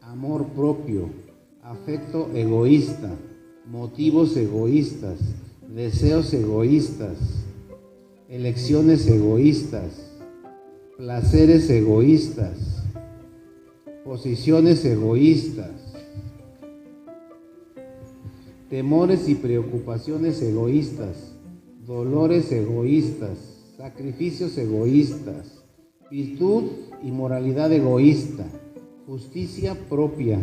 amor 0.00 0.46
propio, 0.54 1.10
afecto 1.60 2.30
egoísta, 2.34 3.10
motivos 3.66 4.36
egoístas, 4.36 5.18
deseos 5.74 6.32
egoístas, 6.32 7.18
elecciones 8.28 9.04
egoístas, 9.08 9.90
placeres 10.96 11.68
egoístas, 11.68 12.84
posiciones 14.04 14.84
egoístas, 14.84 15.83
temores 18.74 19.28
y 19.28 19.36
preocupaciones 19.36 20.42
egoístas, 20.42 21.30
dolores 21.86 22.50
egoístas, 22.50 23.38
sacrificios 23.76 24.58
egoístas, 24.58 25.62
virtud 26.10 26.64
y 27.00 27.12
moralidad 27.12 27.72
egoísta, 27.72 28.44
justicia 29.06 29.76
propia, 29.88 30.40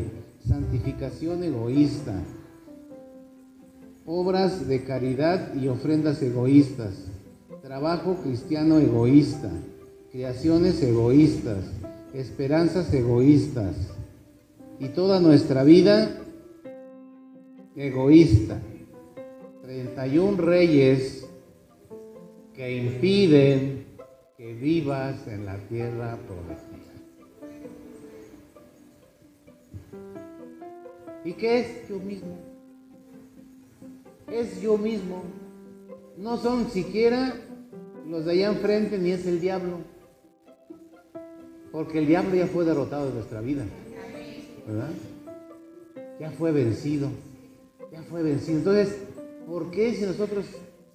santificación 0.48 1.44
egoísta, 1.44 2.24
obras 4.06 4.66
de 4.66 4.86
caridad 4.86 5.54
y 5.54 5.68
ofrendas 5.68 6.24
egoístas, 6.24 7.08
trabajo 7.62 8.16
cristiano 8.24 8.80
egoísta, 8.80 9.52
creaciones 10.10 10.82
egoístas, 10.82 11.66
esperanzas 12.14 12.94
egoístas 12.94 13.76
y 14.80 14.88
toda 14.88 15.20
nuestra 15.20 15.66
vida 15.66 16.18
egoísta. 17.76 18.62
31 19.64 20.38
reyes 20.38 21.28
que 22.54 22.78
impiden 22.78 23.86
que 24.38 24.54
vivas 24.54 25.28
en 25.28 25.46
la 25.46 25.58
tierra 25.58 26.18
prometida. 26.28 26.92
¿Y 31.24 31.34
qué 31.34 31.60
es 31.60 31.88
yo 31.88 32.00
mismo? 32.00 32.38
Es 34.32 34.62
yo 34.62 34.78
mismo. 34.78 35.24
No 36.18 36.38
son 36.38 36.70
siquiera 36.70 37.36
los 38.08 38.26
de 38.26 38.32
allá 38.32 38.50
enfrente 38.50 38.98
ni 38.98 39.12
es 39.12 39.26
el 39.26 39.40
diablo. 39.40 39.80
Porque 41.72 42.00
el 42.00 42.08
diablo 42.08 42.36
ya 42.36 42.48
fue 42.48 42.66
derrotado 42.66 43.08
en 43.08 43.16
nuestra 43.16 43.42
vida. 43.42 43.64
¿Verdad? 44.68 44.90
Ya 46.20 46.32
fue 46.32 46.52
vencido. 46.52 47.10
Ya 47.92 48.02
fue 48.04 48.24
vencido. 48.24 48.60
Entonces, 48.60 48.98
¿por 49.46 49.70
qué 49.72 49.94
si 49.94 50.06
nosotros 50.06 50.46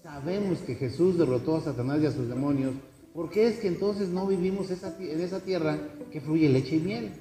sabemos 0.03 0.59
que 0.61 0.74
Jesús 0.74 1.18
derrotó 1.18 1.57
a 1.57 1.61
Satanás 1.61 2.01
y 2.03 2.07
a 2.07 2.11
sus 2.11 2.28
demonios, 2.28 2.74
¿por 3.12 3.30
qué 3.30 3.49
es 3.49 3.59
que 3.59 3.68
entonces 3.68 4.09
no 4.09 4.26
vivimos 4.26 4.70
en 4.70 5.20
esa 5.20 5.40
tierra 5.40 5.78
que 6.11 6.20
fluye 6.20 6.49
leche 6.49 6.76
y 6.76 6.80
miel? 6.80 7.12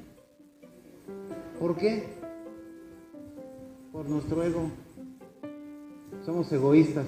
¿Por 1.60 1.76
qué? 1.78 2.04
Por 3.92 4.10
nuestro 4.10 4.44
ego. 4.44 4.70
Somos 6.26 6.52
egoístas. 6.52 7.08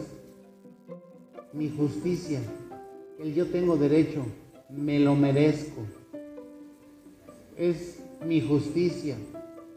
Mi 1.53 1.69
justicia, 1.69 2.41
el 3.19 3.33
yo 3.33 3.47
tengo 3.47 3.77
derecho, 3.77 4.25
me 4.69 4.99
lo 4.99 5.15
merezco 5.15 5.81
es 7.57 7.99
mi 8.25 8.39
justicia. 8.41 9.17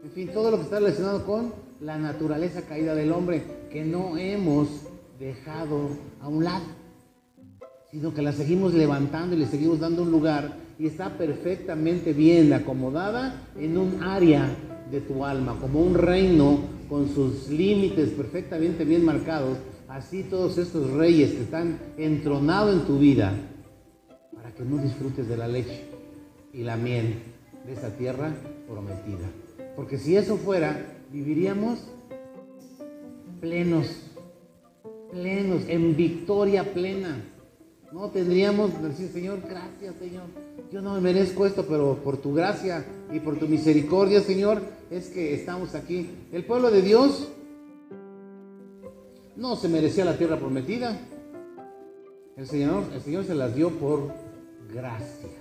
En 0.03 0.11
fin, 0.11 0.29
todo 0.31 0.51
lo 0.51 0.57
que 0.57 0.63
está 0.63 0.79
relacionado 0.79 1.25
con 1.25 1.53
la 1.81 1.97
naturaleza 1.97 2.61
caída 2.61 2.93
del 2.93 3.11
hombre, 3.11 3.43
que 3.71 3.83
no 3.83 4.17
hemos 4.17 4.67
dejado 5.19 5.89
a 6.21 6.27
un 6.27 6.43
lado, 6.43 6.65
sino 7.89 8.13
que 8.13 8.21
la 8.21 8.31
seguimos 8.31 8.73
levantando 8.73 9.35
y 9.35 9.39
le 9.39 9.47
seguimos 9.47 9.79
dando 9.79 10.03
un 10.03 10.11
lugar 10.11 10.57
y 10.77 10.85
está 10.85 11.17
perfectamente 11.17 12.13
bien 12.13 12.53
acomodada 12.53 13.47
en 13.59 13.77
un 13.77 14.03
área 14.03 14.47
de 14.91 15.01
tu 15.01 15.25
alma, 15.25 15.57
como 15.59 15.81
un 15.81 15.95
reino 15.95 16.59
con 16.87 17.09
sus 17.09 17.49
límites 17.49 18.09
perfectamente 18.09 18.85
bien 18.85 19.03
marcados, 19.03 19.57
así 19.87 20.23
todos 20.23 20.57
estos 20.57 20.91
reyes 20.91 21.31
que 21.31 21.41
están 21.41 21.79
entronados 21.97 22.75
en 22.75 22.85
tu 22.85 22.99
vida, 22.99 23.33
para 24.35 24.53
que 24.53 24.63
no 24.63 24.77
disfrutes 24.77 25.27
de 25.27 25.37
la 25.37 25.47
leche 25.47 25.85
y 26.53 26.63
la 26.63 26.77
miel 26.77 27.15
de 27.65 27.73
esa 27.73 27.89
tierra 27.95 28.33
prometida. 28.67 29.29
Porque 29.75 29.97
si 29.97 30.15
eso 30.15 30.37
fuera, 30.37 30.90
viviríamos 31.11 31.79
plenos, 33.39 33.87
plenos, 35.11 35.63
en 35.67 35.95
victoria 35.95 36.73
plena. 36.73 37.23
No 37.91 38.09
tendríamos 38.09 38.81
decir, 38.81 39.09
Señor, 39.09 39.41
gracias, 39.41 39.95
Señor. 39.99 40.23
Yo 40.71 40.81
no 40.81 40.93
me 40.93 41.01
merezco 41.01 41.45
esto, 41.45 41.65
pero 41.67 41.95
por 42.03 42.17
tu 42.17 42.33
gracia 42.33 42.85
y 43.11 43.19
por 43.19 43.37
tu 43.37 43.47
misericordia, 43.47 44.21
Señor, 44.21 44.61
es 44.89 45.09
que 45.09 45.33
estamos 45.33 45.75
aquí. 45.75 46.09
El 46.31 46.45
pueblo 46.45 46.71
de 46.71 46.81
Dios 46.81 47.27
no 49.35 49.57
se 49.57 49.67
merecía 49.67 50.05
la 50.05 50.17
tierra 50.17 50.39
prometida. 50.39 50.97
El 52.37 52.47
Señor, 52.47 52.85
el 52.93 53.01
Señor 53.01 53.25
se 53.25 53.35
las 53.35 53.53
dio 53.53 53.71
por 53.71 54.13
gracia 54.73 55.40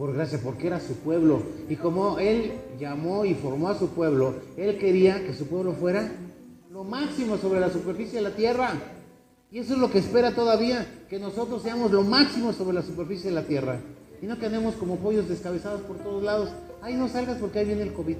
por 0.00 0.14
gracia, 0.14 0.40
porque 0.42 0.68
era 0.68 0.80
su 0.80 0.94
pueblo. 0.94 1.42
Y 1.68 1.76
como 1.76 2.18
Él 2.18 2.54
llamó 2.78 3.26
y 3.26 3.34
formó 3.34 3.68
a 3.68 3.78
su 3.78 3.90
pueblo, 3.90 4.34
Él 4.56 4.78
quería 4.78 5.26
que 5.26 5.34
su 5.34 5.46
pueblo 5.46 5.74
fuera 5.74 6.10
lo 6.72 6.84
máximo 6.84 7.36
sobre 7.36 7.60
la 7.60 7.68
superficie 7.68 8.14
de 8.14 8.22
la 8.22 8.34
tierra. 8.34 8.72
Y 9.50 9.58
eso 9.58 9.74
es 9.74 9.78
lo 9.78 9.90
que 9.90 9.98
espera 9.98 10.34
todavía, 10.34 10.86
que 11.10 11.18
nosotros 11.18 11.60
seamos 11.60 11.90
lo 11.90 12.02
máximo 12.02 12.54
sobre 12.54 12.72
la 12.76 12.82
superficie 12.82 13.28
de 13.28 13.34
la 13.36 13.42
tierra. 13.42 13.78
Y 14.22 14.26
no 14.26 14.38
que 14.38 14.46
andemos 14.46 14.74
como 14.76 14.96
pollos 14.96 15.28
descabezados 15.28 15.82
por 15.82 15.98
todos 15.98 16.22
lados. 16.22 16.48
Ay, 16.80 16.94
no 16.94 17.06
salgas 17.06 17.36
porque 17.36 17.58
ahí 17.58 17.66
viene 17.66 17.82
el 17.82 17.92
COVID. 17.92 18.16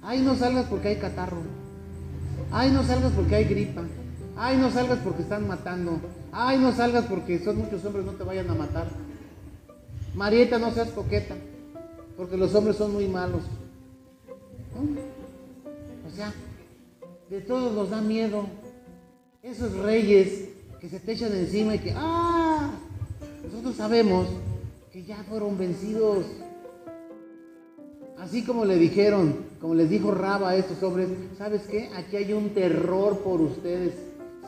Ay, 0.00 0.22
no 0.22 0.34
salgas 0.34 0.64
porque 0.64 0.88
hay 0.88 0.96
catarro. 0.96 1.42
Ay, 2.50 2.70
no 2.70 2.82
salgas 2.84 3.12
porque 3.12 3.34
hay 3.34 3.44
gripa. 3.44 3.82
Ay, 4.34 4.56
no 4.56 4.70
salgas 4.70 5.00
porque 5.00 5.24
están 5.24 5.46
matando. 5.46 6.00
Ay, 6.32 6.58
no 6.58 6.72
salgas 6.72 7.04
porque 7.04 7.38
son 7.38 7.58
muchos 7.58 7.84
hombres, 7.84 8.06
no 8.06 8.12
te 8.12 8.24
vayan 8.24 8.48
a 8.48 8.54
matar. 8.54 8.86
Marieta, 10.14 10.58
no 10.58 10.70
seas 10.72 10.90
coqueta, 10.90 11.34
porque 12.16 12.36
los 12.36 12.54
hombres 12.54 12.76
son 12.76 12.92
muy 12.92 13.08
malos. 13.08 13.42
O 16.06 16.16
sea, 16.16 16.32
de 17.28 17.40
todos 17.40 17.72
nos 17.72 17.90
da 17.90 18.00
miedo. 18.00 18.46
Esos 19.42 19.76
reyes 19.78 20.48
que 20.80 20.88
se 20.88 21.00
te 21.00 21.12
echan 21.12 21.32
encima 21.32 21.74
y 21.74 21.78
que, 21.80 21.92
¡ah! 21.96 22.70
Nosotros 23.44 23.74
sabemos 23.76 24.28
que 24.92 25.02
ya 25.04 25.22
fueron 25.28 25.58
vencidos. 25.58 26.24
Así 28.18 28.44
como 28.44 28.64
le 28.64 28.76
dijeron, 28.76 29.34
como 29.60 29.74
les 29.74 29.90
dijo 29.90 30.12
Raba 30.12 30.50
a 30.50 30.56
estos 30.56 30.82
hombres, 30.82 31.08
¿sabes 31.36 31.62
qué? 31.62 31.90
Aquí 31.94 32.16
hay 32.16 32.32
un 32.32 32.50
terror 32.50 33.18
por 33.18 33.40
ustedes. 33.40 33.94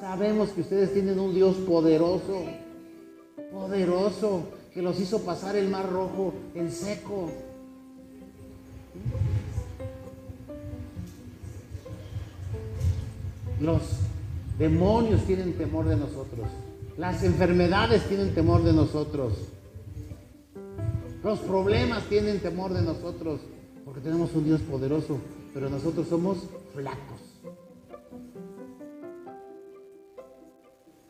Sabemos 0.00 0.50
que 0.50 0.60
ustedes 0.60 0.92
tienen 0.92 1.18
un 1.18 1.34
Dios 1.34 1.56
poderoso, 1.56 2.44
poderoso, 3.52 4.44
que 4.76 4.82
los 4.82 5.00
hizo 5.00 5.22
pasar 5.22 5.56
el 5.56 5.70
mar 5.70 5.90
rojo 5.90 6.34
en 6.54 6.70
seco. 6.70 7.30
Los 13.58 13.80
demonios 14.58 15.24
tienen 15.24 15.54
temor 15.56 15.86
de 15.86 15.96
nosotros. 15.96 16.48
Las 16.98 17.22
enfermedades 17.22 18.06
tienen 18.06 18.34
temor 18.34 18.64
de 18.64 18.74
nosotros. 18.74 19.32
Los 21.24 21.38
problemas 21.38 22.04
tienen 22.10 22.40
temor 22.40 22.74
de 22.74 22.82
nosotros. 22.82 23.40
Porque 23.82 24.02
tenemos 24.02 24.34
un 24.34 24.44
Dios 24.44 24.60
poderoso. 24.60 25.16
Pero 25.54 25.70
nosotros 25.70 26.06
somos 26.06 26.36
flacos. 26.74 27.15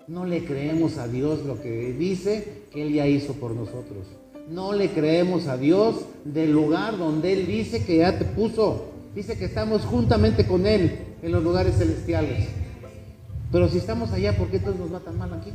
No 0.09 0.25
le 0.25 0.45
creemos 0.45 0.99
a 0.99 1.09
Dios 1.09 1.45
lo 1.45 1.61
que 1.61 1.93
dice 1.93 2.63
que 2.73 2.83
Él 2.83 2.93
ya 2.93 3.09
hizo 3.09 3.33
por 3.35 3.51
nosotros. 3.53 4.07
No 4.49 4.73
le 4.73 4.91
creemos 4.91 5.49
a 5.49 5.57
Dios 5.57 5.97
del 6.25 6.53
lugar 6.53 6.97
donde 6.97 7.33
Él 7.33 7.47
dice 7.47 7.85
que 7.85 7.99
ya 7.99 8.17
te 8.17 8.25
puso. 8.25 8.93
Dice 9.17 9.37
que 9.37 9.47
estamos 9.47 9.83
juntamente 9.83 10.47
con 10.47 10.67
Él 10.67 10.97
en 11.23 11.33
los 11.33 11.43
lugares 11.43 11.77
celestiales. 11.77 12.47
Pero 13.51 13.69
si 13.69 13.79
estamos 13.79 14.13
allá, 14.13 14.37
¿por 14.37 14.49
qué 14.49 14.61
todos 14.61 14.77
nos 14.77 14.91
matan 14.91 15.19
mal 15.19 15.33
aquí? 15.35 15.51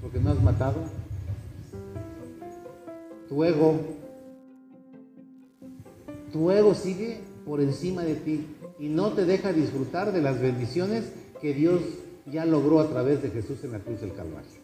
Porque 0.00 0.20
no 0.20 0.30
has 0.30 0.40
matado. 0.40 0.76
Tu 3.28 3.42
ego, 3.44 3.80
tu 6.32 6.50
ego 6.52 6.74
sigue 6.74 7.20
por 7.44 7.60
encima 7.60 8.02
de 8.02 8.14
ti 8.14 8.46
y 8.78 8.88
no 8.88 9.12
te 9.12 9.24
deja 9.24 9.52
disfrutar 9.52 10.12
de 10.12 10.22
las 10.22 10.40
bendiciones 10.40 11.12
que 11.40 11.54
Dios 11.54 11.80
ya 12.26 12.44
logró 12.44 12.80
a 12.80 12.88
través 12.88 13.22
de 13.22 13.30
Jesús 13.30 13.62
en 13.64 13.72
la 13.72 13.78
cruz 13.80 14.00
del 14.00 14.12
Calvario. 14.14 14.62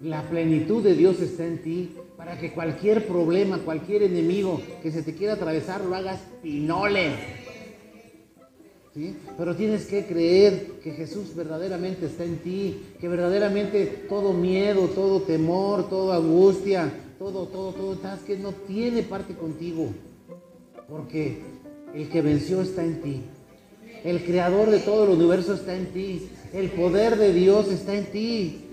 La 0.00 0.22
plenitud 0.28 0.82
de 0.82 0.94
Dios 0.94 1.20
está 1.20 1.44
en 1.44 1.60
ti 1.62 1.94
para 2.16 2.38
que 2.38 2.52
cualquier 2.52 3.06
problema, 3.06 3.58
cualquier 3.58 4.02
enemigo 4.04 4.60
que 4.82 4.92
se 4.92 5.02
te 5.02 5.14
quiera 5.14 5.34
atravesar, 5.34 5.84
lo 5.84 5.94
hagas 5.94 6.20
pinole. 6.42 7.12
¿Sí? 8.94 9.16
Pero 9.36 9.54
tienes 9.54 9.86
que 9.86 10.06
creer 10.06 10.80
que 10.82 10.92
Jesús 10.92 11.34
verdaderamente 11.34 12.06
está 12.06 12.24
en 12.24 12.38
ti, 12.38 12.82
que 13.00 13.08
verdaderamente 13.08 13.86
todo 14.08 14.32
miedo, 14.32 14.88
todo 14.88 15.22
temor, 15.22 15.88
toda 15.88 16.16
angustia, 16.16 16.92
todo, 17.18 17.46
todo, 17.46 17.72
todo, 17.72 17.98
que 18.26 18.36
no 18.36 18.52
tiene 18.52 19.02
parte 19.02 19.34
contigo. 19.34 19.90
Porque 20.88 21.42
el 21.94 22.08
que 22.08 22.22
venció 22.22 22.62
está 22.62 22.84
en 22.84 23.02
ti. 23.02 23.22
El 24.04 24.24
creador 24.24 24.70
de 24.70 24.78
todo 24.80 25.04
el 25.04 25.10
universo 25.10 25.54
está 25.54 25.74
en 25.74 25.86
ti. 25.92 26.28
El 26.52 26.70
poder 26.70 27.16
de 27.16 27.32
Dios 27.32 27.68
está 27.68 27.94
en 27.94 28.06
ti. 28.06 28.64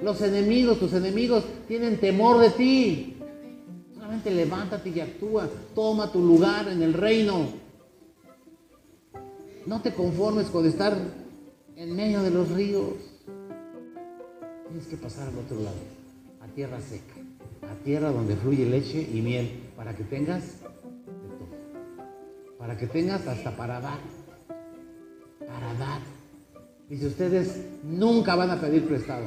Los 0.00 0.20
enemigos, 0.22 0.78
tus 0.78 0.92
enemigos, 0.92 1.44
tienen 1.66 1.98
temor 1.98 2.40
de 2.40 2.50
ti. 2.50 3.16
Solamente 3.94 4.30
levántate 4.30 4.90
y 4.90 5.00
actúa. 5.00 5.48
Toma 5.74 6.10
tu 6.12 6.20
lugar 6.20 6.68
en 6.68 6.82
el 6.82 6.92
reino. 6.92 7.48
No 9.66 9.80
te 9.80 9.94
conformes 9.94 10.48
con 10.48 10.66
estar 10.66 10.96
en 11.76 11.96
medio 11.96 12.22
de 12.22 12.30
los 12.30 12.50
ríos. 12.50 12.92
Tienes 14.68 14.86
que 14.88 14.96
pasar 14.96 15.28
al 15.28 15.38
otro 15.38 15.56
lado, 15.60 15.76
a 16.40 16.46
tierra 16.48 16.80
seca, 16.80 17.14
a 17.62 17.74
tierra 17.84 18.10
donde 18.10 18.36
fluye 18.36 18.66
leche 18.66 19.08
y 19.12 19.20
miel, 19.22 19.70
para 19.76 19.96
que 19.96 20.04
tengas 20.04 20.42
de 20.42 20.68
todo. 20.68 21.48
Para 22.58 22.76
que 22.76 22.86
tengas 22.86 23.26
hasta 23.26 23.56
para 23.56 23.80
dar. 23.80 23.98
Para 25.46 25.74
dar. 25.74 26.00
Dice, 26.88 27.06
ustedes 27.06 27.64
nunca 27.82 28.34
van 28.34 28.50
a 28.50 28.60
pedir 28.60 28.86
prestado. 28.86 29.24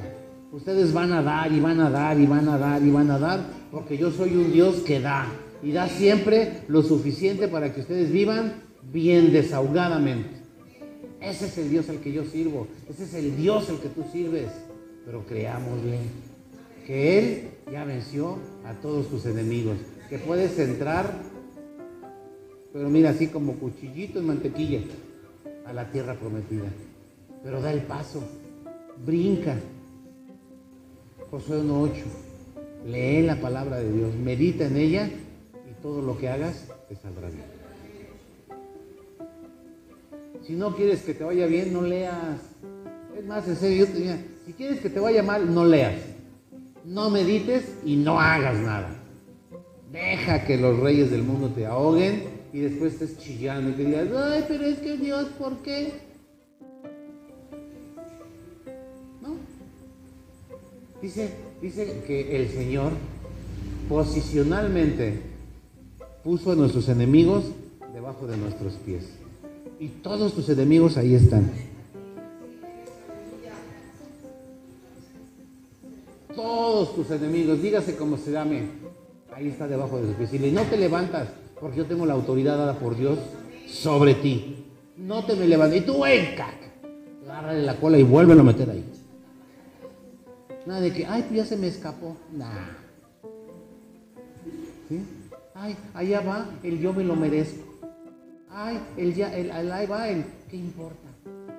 Ustedes 0.51 0.93
van 0.93 1.11
a 1.11 1.21
dar 1.21 1.51
y 1.51 1.59
van 1.59 1.79
a 1.81 1.89
dar 1.89 2.19
y 2.19 2.25
van 2.25 2.47
a 2.47 2.57
dar 2.57 2.81
y 2.81 2.89
van 2.89 3.11
a 3.11 3.19
dar, 3.19 3.41
porque 3.71 3.97
yo 3.97 4.11
soy 4.11 4.35
un 4.35 4.53
Dios 4.53 4.77
que 4.77 5.01
da 5.01 5.27
y 5.61 5.71
da 5.71 5.89
siempre 5.89 6.61
lo 6.67 6.83
suficiente 6.83 7.47
para 7.47 7.73
que 7.73 7.81
ustedes 7.81 8.11
vivan 8.11 8.53
bien 8.91 9.33
desahogadamente. 9.33 10.29
Ese 11.19 11.47
es 11.47 11.57
el 11.57 11.69
Dios 11.69 11.89
al 11.89 11.99
que 11.99 12.13
yo 12.13 12.23
sirvo, 12.23 12.67
ese 12.89 13.03
es 13.03 13.13
el 13.15 13.35
Dios 13.35 13.69
al 13.69 13.79
que 13.79 13.89
tú 13.89 14.05
sirves, 14.11 14.47
pero 15.05 15.25
creámosle 15.25 15.99
que 16.85 17.19
Él 17.19 17.49
ya 17.71 17.83
venció 17.83 18.37
a 18.65 18.73
todos 18.75 19.09
tus 19.09 19.25
enemigos, 19.25 19.77
que 20.09 20.19
puedes 20.19 20.57
entrar, 20.59 21.11
pero 22.71 22.89
mira, 22.89 23.09
así 23.09 23.27
como 23.27 23.53
cuchillito 23.53 24.19
en 24.19 24.27
mantequilla, 24.27 24.81
a 25.67 25.73
la 25.73 25.91
tierra 25.91 26.15
prometida. 26.15 26.67
Pero 27.43 27.61
da 27.61 27.71
el 27.71 27.83
paso, 27.83 28.23
brinca, 29.05 29.55
Josué 31.29 31.61
1.8. 31.61 31.91
Lee 32.85 33.21
la 33.23 33.35
palabra 33.35 33.77
de 33.77 33.91
Dios, 33.91 34.15
medita 34.15 34.65
en 34.65 34.77
ella 34.77 35.09
y 35.69 35.81
todo 35.81 36.01
lo 36.01 36.17
que 36.17 36.29
hagas 36.29 36.67
te 36.87 36.95
saldrá 36.95 37.29
bien. 37.29 37.57
Si 40.45 40.53
no 40.53 40.73
quieres 40.73 41.01
que 41.01 41.13
te 41.13 41.25
vaya 41.25 41.45
bien, 41.47 41.73
no 41.73 41.81
leas. 41.81 42.39
Es 43.17 43.25
más, 43.25 43.45
en 43.47 43.57
serio, 43.57 43.85
si 44.45 44.53
quieres 44.53 44.79
que 44.79 44.89
te 44.89 44.99
vaya 45.01 45.21
mal, 45.21 45.53
no 45.53 45.65
leas. 45.65 45.95
No 46.85 47.09
medites 47.09 47.75
y 47.83 47.97
no 47.97 48.21
hagas 48.21 48.57
nada. 48.59 48.95
Deja 49.91 50.45
que 50.45 50.57
los 50.57 50.79
reyes 50.79 51.11
del 51.11 51.23
mundo 51.23 51.49
te 51.49 51.65
ahoguen 51.65 52.36
y 52.53 52.59
después 52.59 52.93
estés 52.93 53.17
chillando 53.17 53.69
y 53.69 53.73
te 53.73 53.85
digas, 53.85 54.07
ay, 54.15 54.45
pero 54.47 54.65
es 54.65 54.79
que 54.79 54.97
Dios, 54.97 55.27
¿por 55.37 55.57
qué? 55.57 56.07
Dice, 61.01 61.29
dice 61.61 62.03
que 62.07 62.35
el 62.35 62.49
Señor 62.49 62.91
posicionalmente 63.87 65.21
puso 66.23 66.51
a 66.51 66.55
nuestros 66.55 66.89
enemigos 66.89 67.45
debajo 67.93 68.25
de 68.25 68.35
nuestros 68.37 68.73
pies. 68.73 69.03
Y 69.79 69.89
todos 69.89 70.33
tus 70.33 70.49
enemigos 70.49 70.97
ahí 70.97 71.13
están. 71.13 71.51
Todos 76.35 76.95
tus 76.95 77.11
enemigos, 77.11 77.61
dígase 77.61 77.95
como 77.95 78.17
se 78.17 78.31
llame, 78.31 78.67
ahí 79.33 79.49
está 79.49 79.67
debajo 79.67 79.99
de 79.99 80.07
tus 80.07 80.15
pies. 80.15 80.33
Y 80.33 80.51
no 80.51 80.63
te 80.63 80.77
levantas, 80.77 81.29
porque 81.59 81.77
yo 81.77 81.85
tengo 81.85 82.05
la 82.05 82.13
autoridad 82.13 82.57
dada 82.57 82.73
por 82.73 82.95
Dios 82.95 83.19
sobre 83.67 84.15
ti. 84.15 84.65
No 84.97 85.23
te 85.25 85.35
me 85.35 85.47
levantes. 85.47 85.81
Y 85.81 85.85
tú, 85.85 86.01
venga, 86.01 86.49
agárrale 87.23 87.63
la 87.63 87.75
cola 87.75 87.97
y 87.97 88.03
vuélvelo 88.03 88.41
a 88.41 88.45
meter 88.45 88.69
ahí. 88.69 88.83
Nada 90.65 90.81
de 90.81 90.91
que, 90.91 91.05
ay, 91.05 91.23
pues 91.23 91.35
ya 91.35 91.45
se 91.45 91.57
me 91.57 91.67
escapó. 91.67 92.17
Nah. 92.33 92.47
¿Sí? 94.89 95.01
Ay, 95.53 95.75
allá 95.93 96.21
va 96.21 96.49
el 96.63 96.79
yo 96.79 96.93
me 96.93 97.03
lo 97.03 97.15
merezco. 97.15 97.65
Ay, 98.49 98.79
el 98.97 99.13
ya, 99.13 99.35
el, 99.35 99.51
ahí 99.71 99.87
va 99.87 100.09
el, 100.09 100.25
¿qué 100.49 100.57
importa? 100.57 101.07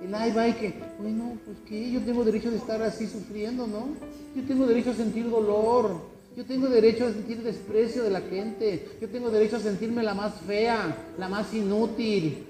El 0.03 0.15
ahí 0.15 0.33
va 0.33 0.49
y 0.49 0.53
que, 0.55 0.75
bueno, 1.01 1.37
pues 1.45 1.59
que 1.67 1.91
yo 1.91 2.01
tengo 2.03 2.25
derecho 2.25 2.51
de 2.51 2.57
estar 2.57 2.81
así 2.83 3.07
sufriendo, 3.07 3.67
¿no? 3.67 3.89
Yo 4.37 4.43
tengo 4.47 4.67
derecho 4.67 4.91
a 4.91 4.95
sentir 4.95 5.29
dolor. 5.29 6.18
Yo 6.39 6.45
tengo 6.45 6.69
derecho 6.69 7.05
a 7.05 7.13
sentir 7.13 7.43
desprecio 7.43 8.05
de 8.05 8.11
la 8.11 8.21
gente. 8.21 8.91
Yo 9.01 9.09
tengo 9.09 9.29
derecho 9.29 9.57
a 9.57 9.59
sentirme 9.59 10.05
la 10.05 10.15
más 10.15 10.35
fea, 10.47 10.97
la 11.19 11.29
más 11.29 11.53
inútil. 11.53 12.45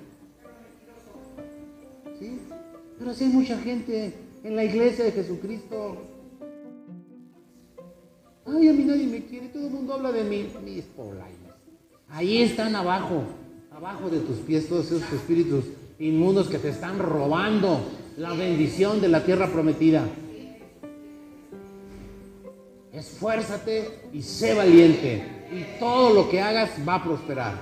¿Sí? 2.20 2.39
Pero 2.99 3.11
así 3.11 3.24
hay 3.24 3.30
mucha 3.30 3.57
gente 3.57 4.12
en 4.45 4.57
la 4.57 4.64
iglesia 4.64 5.07
de 5.07 5.12
Jesucristo 5.12 6.03
Ay, 8.45 8.68
a 8.68 8.72
mí 8.74 8.84
nadie 8.84 9.07
me 9.07 9.24
quiere, 9.24 9.49
todo 9.49 9.66
el 9.66 9.72
mundo 9.72 9.95
habla 9.95 10.12
de 10.12 10.24
mí. 10.24 10.47
Mis 10.62 10.84
polainas. 10.84 11.57
Ahí 12.11 12.43
están 12.43 12.76
abajo, 12.76 13.22
abajo 13.70 14.11
de 14.11 14.18
tus 14.18 14.36
pies 14.41 14.68
todos 14.68 14.84
esos 14.93 15.11
espíritus 15.14 15.64
inmundos 15.99 16.49
que 16.49 16.59
te 16.59 16.68
están 16.68 16.99
robando 16.99 17.80
la 18.18 18.34
bendición 18.34 19.01
de 19.01 19.09
la 19.09 19.24
tierra 19.24 19.51
prometida. 19.51 20.05
Esfuérzate 22.99 24.09
y 24.13 24.23
sé 24.23 24.55
valiente. 24.55 25.23
Y 25.53 25.79
todo 25.79 26.13
lo 26.13 26.29
que 26.29 26.41
hagas 26.41 26.71
va 26.87 26.97
a 26.97 27.05
prosperar. 27.05 27.55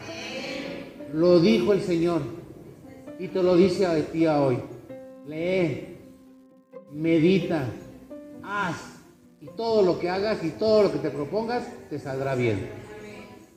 Lo 1.12 1.40
dijo 1.40 1.74
el 1.74 1.82
Señor. 1.82 2.22
Y 3.18 3.28
te 3.28 3.42
lo 3.42 3.54
dice 3.54 3.84
a 3.84 3.94
ti 4.00 4.26
hoy. 4.26 4.58
Lee, 5.26 5.98
medita, 6.92 7.68
haz 8.42 8.76
y 9.40 9.46
todo 9.48 9.82
lo 9.82 9.98
que 9.98 10.08
hagas 10.08 10.42
y 10.42 10.50
todo 10.50 10.84
lo 10.84 10.92
que 10.92 10.98
te 10.98 11.10
propongas 11.10 11.64
te 11.90 11.98
saldrá 11.98 12.34
bien. 12.34 12.70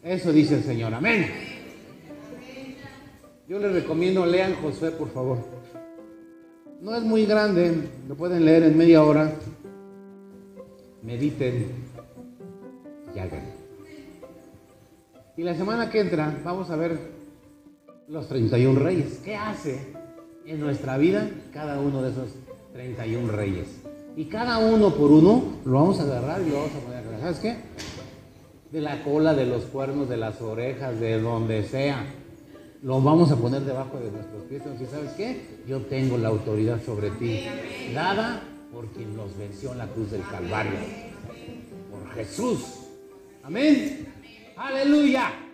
Eso 0.04 0.34
dice 0.34 0.56
el 0.56 0.64
Señor. 0.64 0.94
Amén. 0.94 1.32
Yo 3.48 3.58
les 3.58 3.72
recomiendo 3.72 4.26
lean 4.26 4.56
Josué, 4.62 4.92
por 4.92 5.12
favor. 5.12 5.38
No 6.82 6.96
es 6.96 7.04
muy 7.04 7.26
grande, 7.26 7.74
lo 8.08 8.16
pueden 8.16 8.44
leer 8.44 8.64
en 8.64 8.78
media 8.78 9.04
hora. 9.04 9.34
Mediten 11.04 11.68
y 13.16 13.20
hagan. 13.20 13.60
Y 15.38 15.44
la 15.44 15.56
semana 15.56 15.90
que 15.90 16.02
entra 16.02 16.38
vamos 16.44 16.70
a 16.70 16.76
ver 16.76 17.00
los 18.10 18.28
31 18.28 18.80
reyes. 18.80 19.22
¿Qué 19.24 19.36
hace 19.36 19.94
en 20.46 20.60
nuestra 20.60 20.98
vida 20.98 21.30
cada 21.54 21.80
uno 21.80 22.02
de 22.02 22.12
esos 22.12 22.30
31 22.74 23.32
reyes? 23.32 23.68
Y 24.18 24.26
cada 24.26 24.58
uno 24.58 24.94
por 24.94 25.12
uno 25.12 25.44
lo 25.64 25.74
vamos 25.74 26.00
a 26.00 26.04
agarrar 26.04 26.42
y 26.42 26.50
lo 26.50 26.58
vamos 26.58 26.72
a 26.76 26.80
poner. 26.80 27.04
¿Sabes 27.22 27.40
qué? 27.40 27.56
De 28.72 28.82
la 28.82 29.04
cola, 29.04 29.34
de 29.34 29.46
los 29.46 29.64
cuernos, 29.64 30.10
de 30.10 30.18
las 30.18 30.42
orejas, 30.42 31.00
de 31.00 31.22
donde 31.22 31.64
sea. 31.64 32.06
Lo 32.82 33.02
vamos 33.02 33.32
a 33.32 33.36
poner 33.36 33.62
debajo 33.62 33.98
de 34.00 34.12
nuestros 34.12 34.44
pies. 34.44 34.62
Entonces, 34.64 34.90
¿sabes 34.90 35.12
qué? 35.12 35.42
Yo 35.68 35.80
tengo 35.82 36.18
la 36.18 36.30
autoridad 36.30 36.82
sobre 36.84 37.12
ti. 37.12 37.46
Dada 37.94 38.42
por 38.72 38.88
quien 38.90 39.16
nos 39.16 39.38
venció 39.38 39.72
en 39.72 39.80
la 39.80 39.88
cruz 39.88 40.12
del 40.12 40.22
Calvario. 40.22 40.80
Por 41.92 42.14
Jesús. 42.14 42.60
Amén. 43.44 44.08
Aleluya. 44.56 45.49